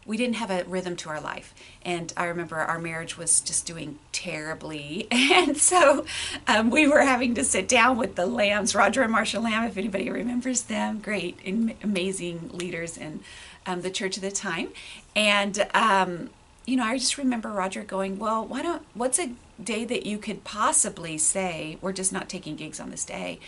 we 0.06 0.18
didn't 0.18 0.36
have 0.36 0.50
a 0.50 0.64
rhythm 0.64 0.96
to 0.98 1.10
our 1.10 1.22
life. 1.22 1.54
And 1.84 2.12
I 2.18 2.26
remember 2.26 2.56
our 2.58 2.80
marriage 2.80 3.18
was 3.18 3.42
just 3.42 3.66
doing 3.66 4.00
terribly. 4.12 5.08
And 5.32 5.58
so 5.58 6.06
um, 6.48 6.70
we 6.70 6.88
were 6.88 7.02
having 7.02 7.36
to 7.36 7.44
sit 7.44 7.68
down 7.68 7.98
with 7.98 8.16
the 8.16 8.26
Lambs, 8.26 8.76
Roger 8.76 9.04
and 9.04 9.14
Marsha 9.14 9.42
Lamb, 9.42 9.64
if 9.66 9.78
anybody 9.78 10.10
remembers 10.10 10.64
them, 10.64 11.00
great, 11.00 11.40
amazing 11.84 12.50
leaders 12.52 12.98
in 12.98 13.22
um, 13.66 13.82
the 13.82 13.90
church 13.90 14.18
at 14.18 14.24
the 14.24 14.32
time. 14.32 14.70
And, 15.16 15.68
um, 15.74 16.30
you 16.66 16.76
know, 16.76 16.84
I 16.84 16.98
just 16.98 17.18
remember 17.18 17.50
Roger 17.50 17.84
going, 17.84 18.20
well, 18.20 18.46
why 18.46 18.62
don't, 18.62 18.82
what's 18.94 19.20
a 19.20 19.32
day 19.64 19.86
that 19.86 20.06
you 20.06 20.18
could 20.18 20.44
possibly 20.44 21.18
say, 21.18 21.78
we're 21.82 21.94
just 21.94 22.12
not 22.12 22.28
taking 22.28 22.56
gigs 22.56 22.80
on 22.80 22.90
this 22.90 23.06
day? 23.06 23.40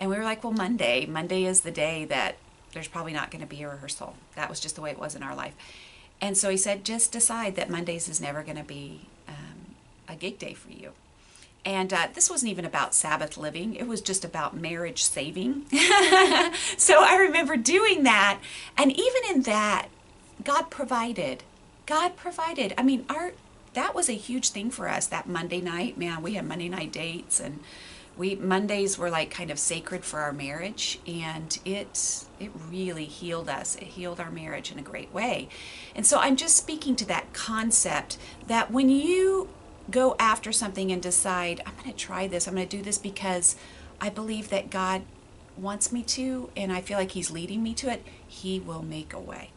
And 0.00 0.10
we 0.10 0.16
were 0.16 0.24
like, 0.24 0.42
well, 0.42 0.52
Monday. 0.52 1.06
Monday 1.06 1.44
is 1.44 1.60
the 1.60 1.70
day 1.70 2.04
that 2.06 2.36
there's 2.72 2.88
probably 2.88 3.12
not 3.12 3.30
going 3.30 3.40
to 3.40 3.46
be 3.46 3.62
a 3.62 3.68
rehearsal. 3.68 4.14
That 4.34 4.50
was 4.50 4.60
just 4.60 4.74
the 4.74 4.82
way 4.82 4.90
it 4.90 4.98
was 4.98 5.14
in 5.14 5.22
our 5.22 5.34
life. 5.34 5.54
And 6.20 6.36
so 6.36 6.50
he 6.50 6.56
said, 6.56 6.84
just 6.84 7.12
decide 7.12 7.56
that 7.56 7.70
Mondays 7.70 8.08
is 8.08 8.20
never 8.20 8.42
going 8.42 8.56
to 8.56 8.64
be 8.64 9.02
um, 9.28 9.74
a 10.08 10.14
gig 10.14 10.38
day 10.38 10.54
for 10.54 10.70
you. 10.70 10.92
And 11.64 11.92
uh, 11.92 12.08
this 12.14 12.30
wasn't 12.30 12.52
even 12.52 12.64
about 12.64 12.94
Sabbath 12.94 13.36
living, 13.36 13.74
it 13.74 13.88
was 13.88 14.00
just 14.00 14.24
about 14.24 14.56
marriage 14.56 15.02
saving. 15.02 15.66
so 16.76 17.02
I 17.02 17.16
remember 17.18 17.56
doing 17.56 18.04
that. 18.04 18.38
And 18.78 18.92
even 18.92 19.22
in 19.30 19.42
that, 19.42 19.88
God 20.44 20.70
provided. 20.70 21.42
God 21.86 22.16
provided. 22.16 22.72
I 22.78 22.82
mean, 22.82 23.04
our 23.10 23.32
that 23.74 23.94
was 23.94 24.08
a 24.08 24.14
huge 24.14 24.50
thing 24.50 24.70
for 24.70 24.88
us 24.88 25.06
that 25.08 25.28
Monday 25.28 25.60
night. 25.60 25.98
Man, 25.98 26.22
we 26.22 26.34
had 26.34 26.46
Monday 26.46 26.68
night 26.68 26.92
dates 26.92 27.40
and 27.40 27.60
we 28.16 28.34
Mondays 28.36 28.96
were 28.96 29.10
like 29.10 29.30
kind 29.30 29.50
of 29.50 29.58
sacred 29.58 30.04
for 30.04 30.20
our 30.20 30.32
marriage 30.32 30.98
and 31.06 31.58
it 31.64 32.24
it 32.40 32.50
really 32.70 33.04
healed 33.04 33.48
us. 33.48 33.76
It 33.76 33.84
healed 33.84 34.20
our 34.20 34.30
marriage 34.30 34.72
in 34.72 34.78
a 34.78 34.82
great 34.82 35.12
way. 35.12 35.48
And 35.94 36.06
so 36.06 36.18
I'm 36.18 36.36
just 36.36 36.56
speaking 36.56 36.96
to 36.96 37.04
that 37.06 37.32
concept 37.32 38.18
that 38.46 38.70
when 38.70 38.88
you 38.88 39.48
go 39.90 40.16
after 40.18 40.52
something 40.52 40.90
and 40.90 41.00
decide, 41.00 41.60
I'm 41.64 41.74
going 41.74 41.90
to 41.90 41.96
try 41.96 42.26
this, 42.26 42.46
I'm 42.46 42.54
going 42.54 42.68
to 42.68 42.76
do 42.76 42.82
this 42.82 42.98
because 42.98 43.56
I 44.00 44.10
believe 44.10 44.48
that 44.50 44.70
God 44.70 45.02
wants 45.56 45.92
me 45.92 46.02
to 46.02 46.50
and 46.56 46.72
I 46.72 46.80
feel 46.80 46.98
like 46.98 47.12
He's 47.12 47.30
leading 47.30 47.62
me 47.62 47.74
to 47.74 47.90
it, 47.90 48.02
He 48.26 48.60
will 48.60 48.82
make 48.82 49.12
a 49.12 49.20
way. 49.20 49.50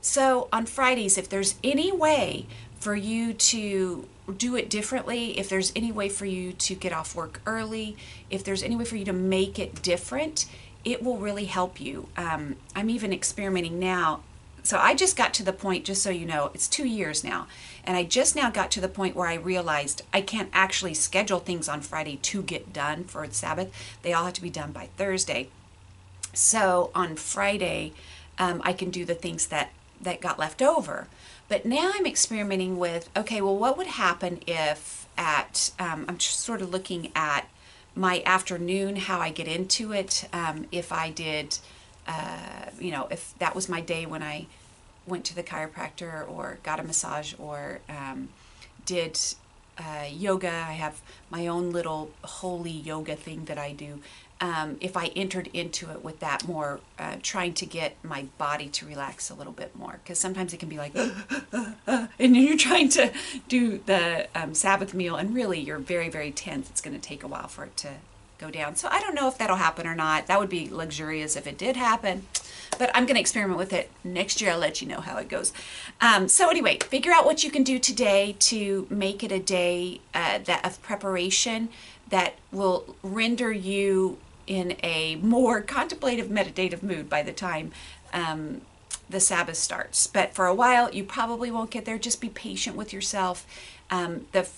So 0.00 0.48
on 0.52 0.66
Fridays, 0.66 1.18
if 1.18 1.28
there's 1.28 1.56
any 1.62 1.92
way 1.92 2.46
for 2.78 2.94
you 2.94 3.32
to 3.32 4.08
do 4.32 4.56
it 4.56 4.68
differently, 4.68 5.38
if 5.38 5.48
there's 5.48 5.72
any 5.74 5.92
way 5.92 6.08
for 6.08 6.26
you 6.26 6.52
to 6.52 6.74
get 6.74 6.92
off 6.92 7.14
work 7.14 7.40
early, 7.46 7.96
if 8.30 8.42
there's 8.44 8.62
any 8.62 8.76
way 8.76 8.84
for 8.84 8.96
you 8.96 9.04
to 9.04 9.12
make 9.12 9.58
it 9.58 9.82
different, 9.82 10.46
it 10.84 11.02
will 11.02 11.18
really 11.18 11.44
help 11.44 11.80
you. 11.80 12.08
Um, 12.16 12.56
I'm 12.74 12.90
even 12.90 13.12
experimenting 13.12 13.78
now. 13.78 14.22
So 14.64 14.78
I 14.78 14.94
just 14.94 15.16
got 15.16 15.34
to 15.34 15.42
the 15.42 15.52
point, 15.52 15.84
just 15.84 16.02
so 16.02 16.10
you 16.10 16.24
know, 16.24 16.50
it's 16.54 16.68
two 16.68 16.86
years 16.86 17.24
now. 17.24 17.48
And 17.84 17.96
I 17.96 18.04
just 18.04 18.36
now 18.36 18.48
got 18.48 18.70
to 18.72 18.80
the 18.80 18.88
point 18.88 19.16
where 19.16 19.28
I 19.28 19.34
realized 19.34 20.02
I 20.12 20.20
can't 20.20 20.50
actually 20.52 20.94
schedule 20.94 21.40
things 21.40 21.68
on 21.68 21.80
Friday 21.80 22.16
to 22.22 22.42
get 22.42 22.72
done 22.72 23.04
for 23.04 23.26
Sabbath. 23.30 23.72
They 24.02 24.12
all 24.12 24.24
have 24.24 24.34
to 24.34 24.42
be 24.42 24.50
done 24.50 24.70
by 24.70 24.88
Thursday. 24.96 25.48
So 26.32 26.90
on 26.94 27.16
Friday, 27.16 27.92
um, 28.38 28.62
I 28.64 28.72
can 28.72 28.90
do 28.90 29.04
the 29.04 29.14
things 29.14 29.46
that, 29.48 29.70
that 30.00 30.20
got 30.20 30.38
left 30.38 30.62
over. 30.62 31.08
But 31.48 31.66
now 31.66 31.92
I'm 31.94 32.06
experimenting 32.06 32.78
with 32.78 33.10
okay, 33.16 33.40
well, 33.40 33.56
what 33.56 33.76
would 33.76 33.86
happen 33.88 34.40
if 34.46 35.06
at, 35.18 35.70
um, 35.78 36.06
I'm 36.08 36.18
just 36.18 36.40
sort 36.40 36.62
of 36.62 36.70
looking 36.70 37.12
at 37.14 37.48
my 37.94 38.22
afternoon, 38.24 38.96
how 38.96 39.20
I 39.20 39.30
get 39.30 39.46
into 39.46 39.92
it, 39.92 40.28
um, 40.32 40.66
if 40.72 40.92
I 40.92 41.10
did, 41.10 41.58
uh, 42.06 42.70
you 42.80 42.90
know, 42.90 43.06
if 43.10 43.34
that 43.38 43.54
was 43.54 43.68
my 43.68 43.80
day 43.80 44.06
when 44.06 44.22
I 44.22 44.46
went 45.06 45.24
to 45.26 45.34
the 45.34 45.42
chiropractor 45.42 46.28
or 46.28 46.58
got 46.62 46.80
a 46.80 46.82
massage 46.82 47.34
or 47.38 47.80
um, 47.88 48.28
did 48.86 49.18
uh, 49.78 50.06
yoga. 50.10 50.48
I 50.48 50.72
have 50.72 51.00
my 51.30 51.46
own 51.46 51.70
little 51.70 52.10
holy 52.22 52.70
yoga 52.70 53.16
thing 53.16 53.46
that 53.46 53.58
I 53.58 53.72
do. 53.72 54.00
Um, 54.42 54.76
if 54.80 54.96
I 54.96 55.06
entered 55.14 55.48
into 55.54 55.88
it 55.92 56.02
with 56.02 56.18
that 56.18 56.48
more, 56.48 56.80
uh, 56.98 57.16
trying 57.22 57.54
to 57.54 57.64
get 57.64 57.96
my 58.02 58.26
body 58.38 58.68
to 58.70 58.84
relax 58.84 59.30
a 59.30 59.34
little 59.34 59.52
bit 59.52 59.76
more, 59.76 60.00
because 60.02 60.18
sometimes 60.18 60.52
it 60.52 60.56
can 60.56 60.68
be 60.68 60.78
like, 60.78 60.96
and 62.18 62.36
you're 62.36 62.56
trying 62.56 62.88
to 62.90 63.12
do 63.46 63.78
the 63.86 64.26
um, 64.34 64.52
Sabbath 64.52 64.94
meal, 64.94 65.14
and 65.14 65.32
really 65.32 65.60
you're 65.60 65.78
very, 65.78 66.08
very 66.08 66.32
tense. 66.32 66.68
It's 66.70 66.80
going 66.80 66.98
to 66.98 67.00
take 67.00 67.22
a 67.22 67.28
while 67.28 67.46
for 67.46 67.66
it 67.66 67.76
to 67.78 67.88
go 68.38 68.50
down. 68.50 68.74
So 68.74 68.88
I 68.90 68.98
don't 68.98 69.14
know 69.14 69.28
if 69.28 69.38
that'll 69.38 69.56
happen 69.56 69.86
or 69.86 69.94
not. 69.94 70.26
That 70.26 70.40
would 70.40 70.50
be 70.50 70.68
luxurious 70.68 71.36
if 71.36 71.46
it 71.46 71.56
did 71.56 71.76
happen 71.76 72.26
but 72.78 72.90
I'm 72.94 73.06
going 73.06 73.14
to 73.14 73.20
experiment 73.20 73.58
with 73.58 73.72
it 73.72 73.90
next 74.02 74.40
year. 74.40 74.50
I'll 74.50 74.58
let 74.58 74.80
you 74.82 74.88
know 74.88 75.00
how 75.00 75.18
it 75.18 75.28
goes. 75.28 75.52
Um, 76.00 76.26
so 76.28 76.50
anyway, 76.50 76.78
figure 76.78 77.12
out 77.12 77.24
what 77.24 77.44
you 77.44 77.50
can 77.50 77.62
do 77.62 77.78
today 77.78 78.34
to 78.40 78.86
make 78.90 79.22
it 79.22 79.30
a 79.30 79.38
day 79.38 80.00
uh, 80.14 80.38
that 80.38 80.64
of 80.64 80.82
preparation 80.82 81.68
that 82.08 82.34
will 82.50 82.96
render 83.02 83.52
you 83.52 84.18
in 84.46 84.76
a 84.82 85.16
more 85.16 85.60
contemplative, 85.76 86.30
meditative 86.30 86.82
mood 86.82 87.08
by 87.08 87.22
the 87.22 87.32
time 87.32 87.72
um, 88.12 88.62
the 89.08 89.20
Sabbath 89.20 89.56
starts. 89.56 90.06
But 90.06 90.34
for 90.34 90.46
a 90.46 90.54
while, 90.54 90.92
you 90.94 91.04
probably 91.04 91.50
won't 91.50 91.70
get 91.70 91.84
there. 91.84 91.98
Just 91.98 92.20
be 92.20 92.28
patient 92.28 92.76
with 92.76 92.92
yourself. 92.92 93.46
Um, 93.90 94.26
the 94.32 94.48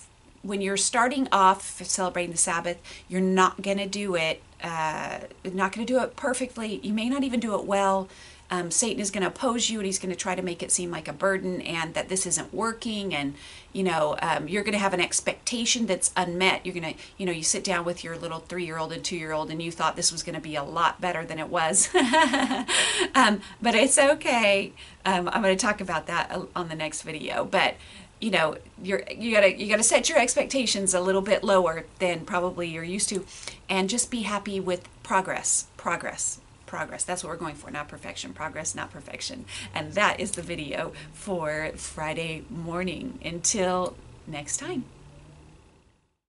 when 0.41 0.61
you're 0.61 0.77
starting 0.77 1.27
off 1.31 1.81
celebrating 1.83 2.31
the 2.31 2.37
Sabbath, 2.37 2.77
you're 3.09 3.19
not 3.19 3.63
going 3.63 3.79
to 3.79 3.87
do 3.87 4.15
it 4.15 4.43
uh, 4.65 5.19
not 5.43 5.71
going 5.71 5.85
to 5.85 5.93
do 5.93 6.01
it 6.01 6.15
perfectly. 6.15 6.79
You 6.81 6.93
may 6.93 7.09
not 7.09 7.23
even 7.23 7.39
do 7.39 7.55
it 7.55 7.65
well. 7.65 8.09
Um, 8.51 8.69
Satan 8.69 9.01
is 9.01 9.11
going 9.11 9.21
to 9.21 9.27
oppose 9.27 9.69
you 9.69 9.79
and 9.79 9.85
he's 9.85 9.97
going 9.97 10.11
to 10.11 10.15
try 10.15 10.35
to 10.35 10.41
make 10.41 10.61
it 10.61 10.71
seem 10.71 10.91
like 10.91 11.07
a 11.07 11.13
burden 11.13 11.61
and 11.61 11.93
that 11.95 12.09
this 12.09 12.25
isn't 12.25 12.53
working. 12.53 13.13
And, 13.13 13.35
you 13.73 13.83
know, 13.83 14.15
um, 14.21 14.47
you're 14.47 14.63
going 14.63 14.73
to 14.73 14.79
have 14.79 14.93
an 14.93 15.01
expectation 15.01 15.87
that's 15.87 16.11
unmet. 16.15 16.65
You're 16.65 16.75
going 16.75 16.93
to, 16.93 16.99
you 17.17 17.25
know, 17.25 17.31
you 17.31 17.43
sit 17.43 17.63
down 17.63 17.85
with 17.85 18.03
your 18.03 18.17
little 18.17 18.39
three 18.39 18.65
year 18.65 18.77
old 18.77 18.91
and 18.91 19.03
two 19.03 19.17
year 19.17 19.31
old 19.31 19.49
and 19.49 19.61
you 19.61 19.71
thought 19.71 19.95
this 19.95 20.11
was 20.11 20.21
going 20.21 20.35
to 20.35 20.41
be 20.41 20.55
a 20.55 20.63
lot 20.63 21.01
better 21.01 21.25
than 21.25 21.39
it 21.39 21.49
was. 21.49 21.89
um, 23.15 23.41
but 23.61 23.73
it's 23.73 23.97
okay. 23.97 24.73
Um, 25.05 25.27
I'm 25.31 25.41
going 25.41 25.57
to 25.57 25.61
talk 25.65 25.81
about 25.81 26.07
that 26.07 26.37
on 26.55 26.69
the 26.69 26.75
next 26.75 27.01
video. 27.01 27.45
But, 27.45 27.75
you 28.19 28.31
know 28.31 28.57
you're 28.81 29.03
you 29.15 29.33
gotta 29.33 29.57
you 29.59 29.67
gotta 29.67 29.83
set 29.83 30.07
your 30.07 30.17
expectations 30.17 30.93
a 30.93 31.01
little 31.01 31.21
bit 31.21 31.43
lower 31.43 31.85
than 31.99 32.25
probably 32.25 32.67
you're 32.67 32.83
used 32.83 33.09
to 33.09 33.25
and 33.69 33.89
just 33.89 34.09
be 34.09 34.21
happy 34.21 34.59
with 34.59 34.87
progress 35.03 35.67
progress 35.75 36.39
progress. 36.75 37.05
That's 37.05 37.23
what 37.23 37.29
we're 37.29 37.37
going 37.37 37.55
for 37.55 37.71
not 37.71 37.87
perfection. 37.87 38.33
Progress 38.33 38.75
not 38.75 38.91
perfection. 38.91 39.45
And 39.73 39.93
that 39.93 40.19
is 40.19 40.31
the 40.31 40.41
video 40.41 40.91
for 41.13 41.71
friday 41.75 42.43
morning. 42.49 43.17
Until 43.23 43.95
next 44.27 44.57
time 44.57 44.83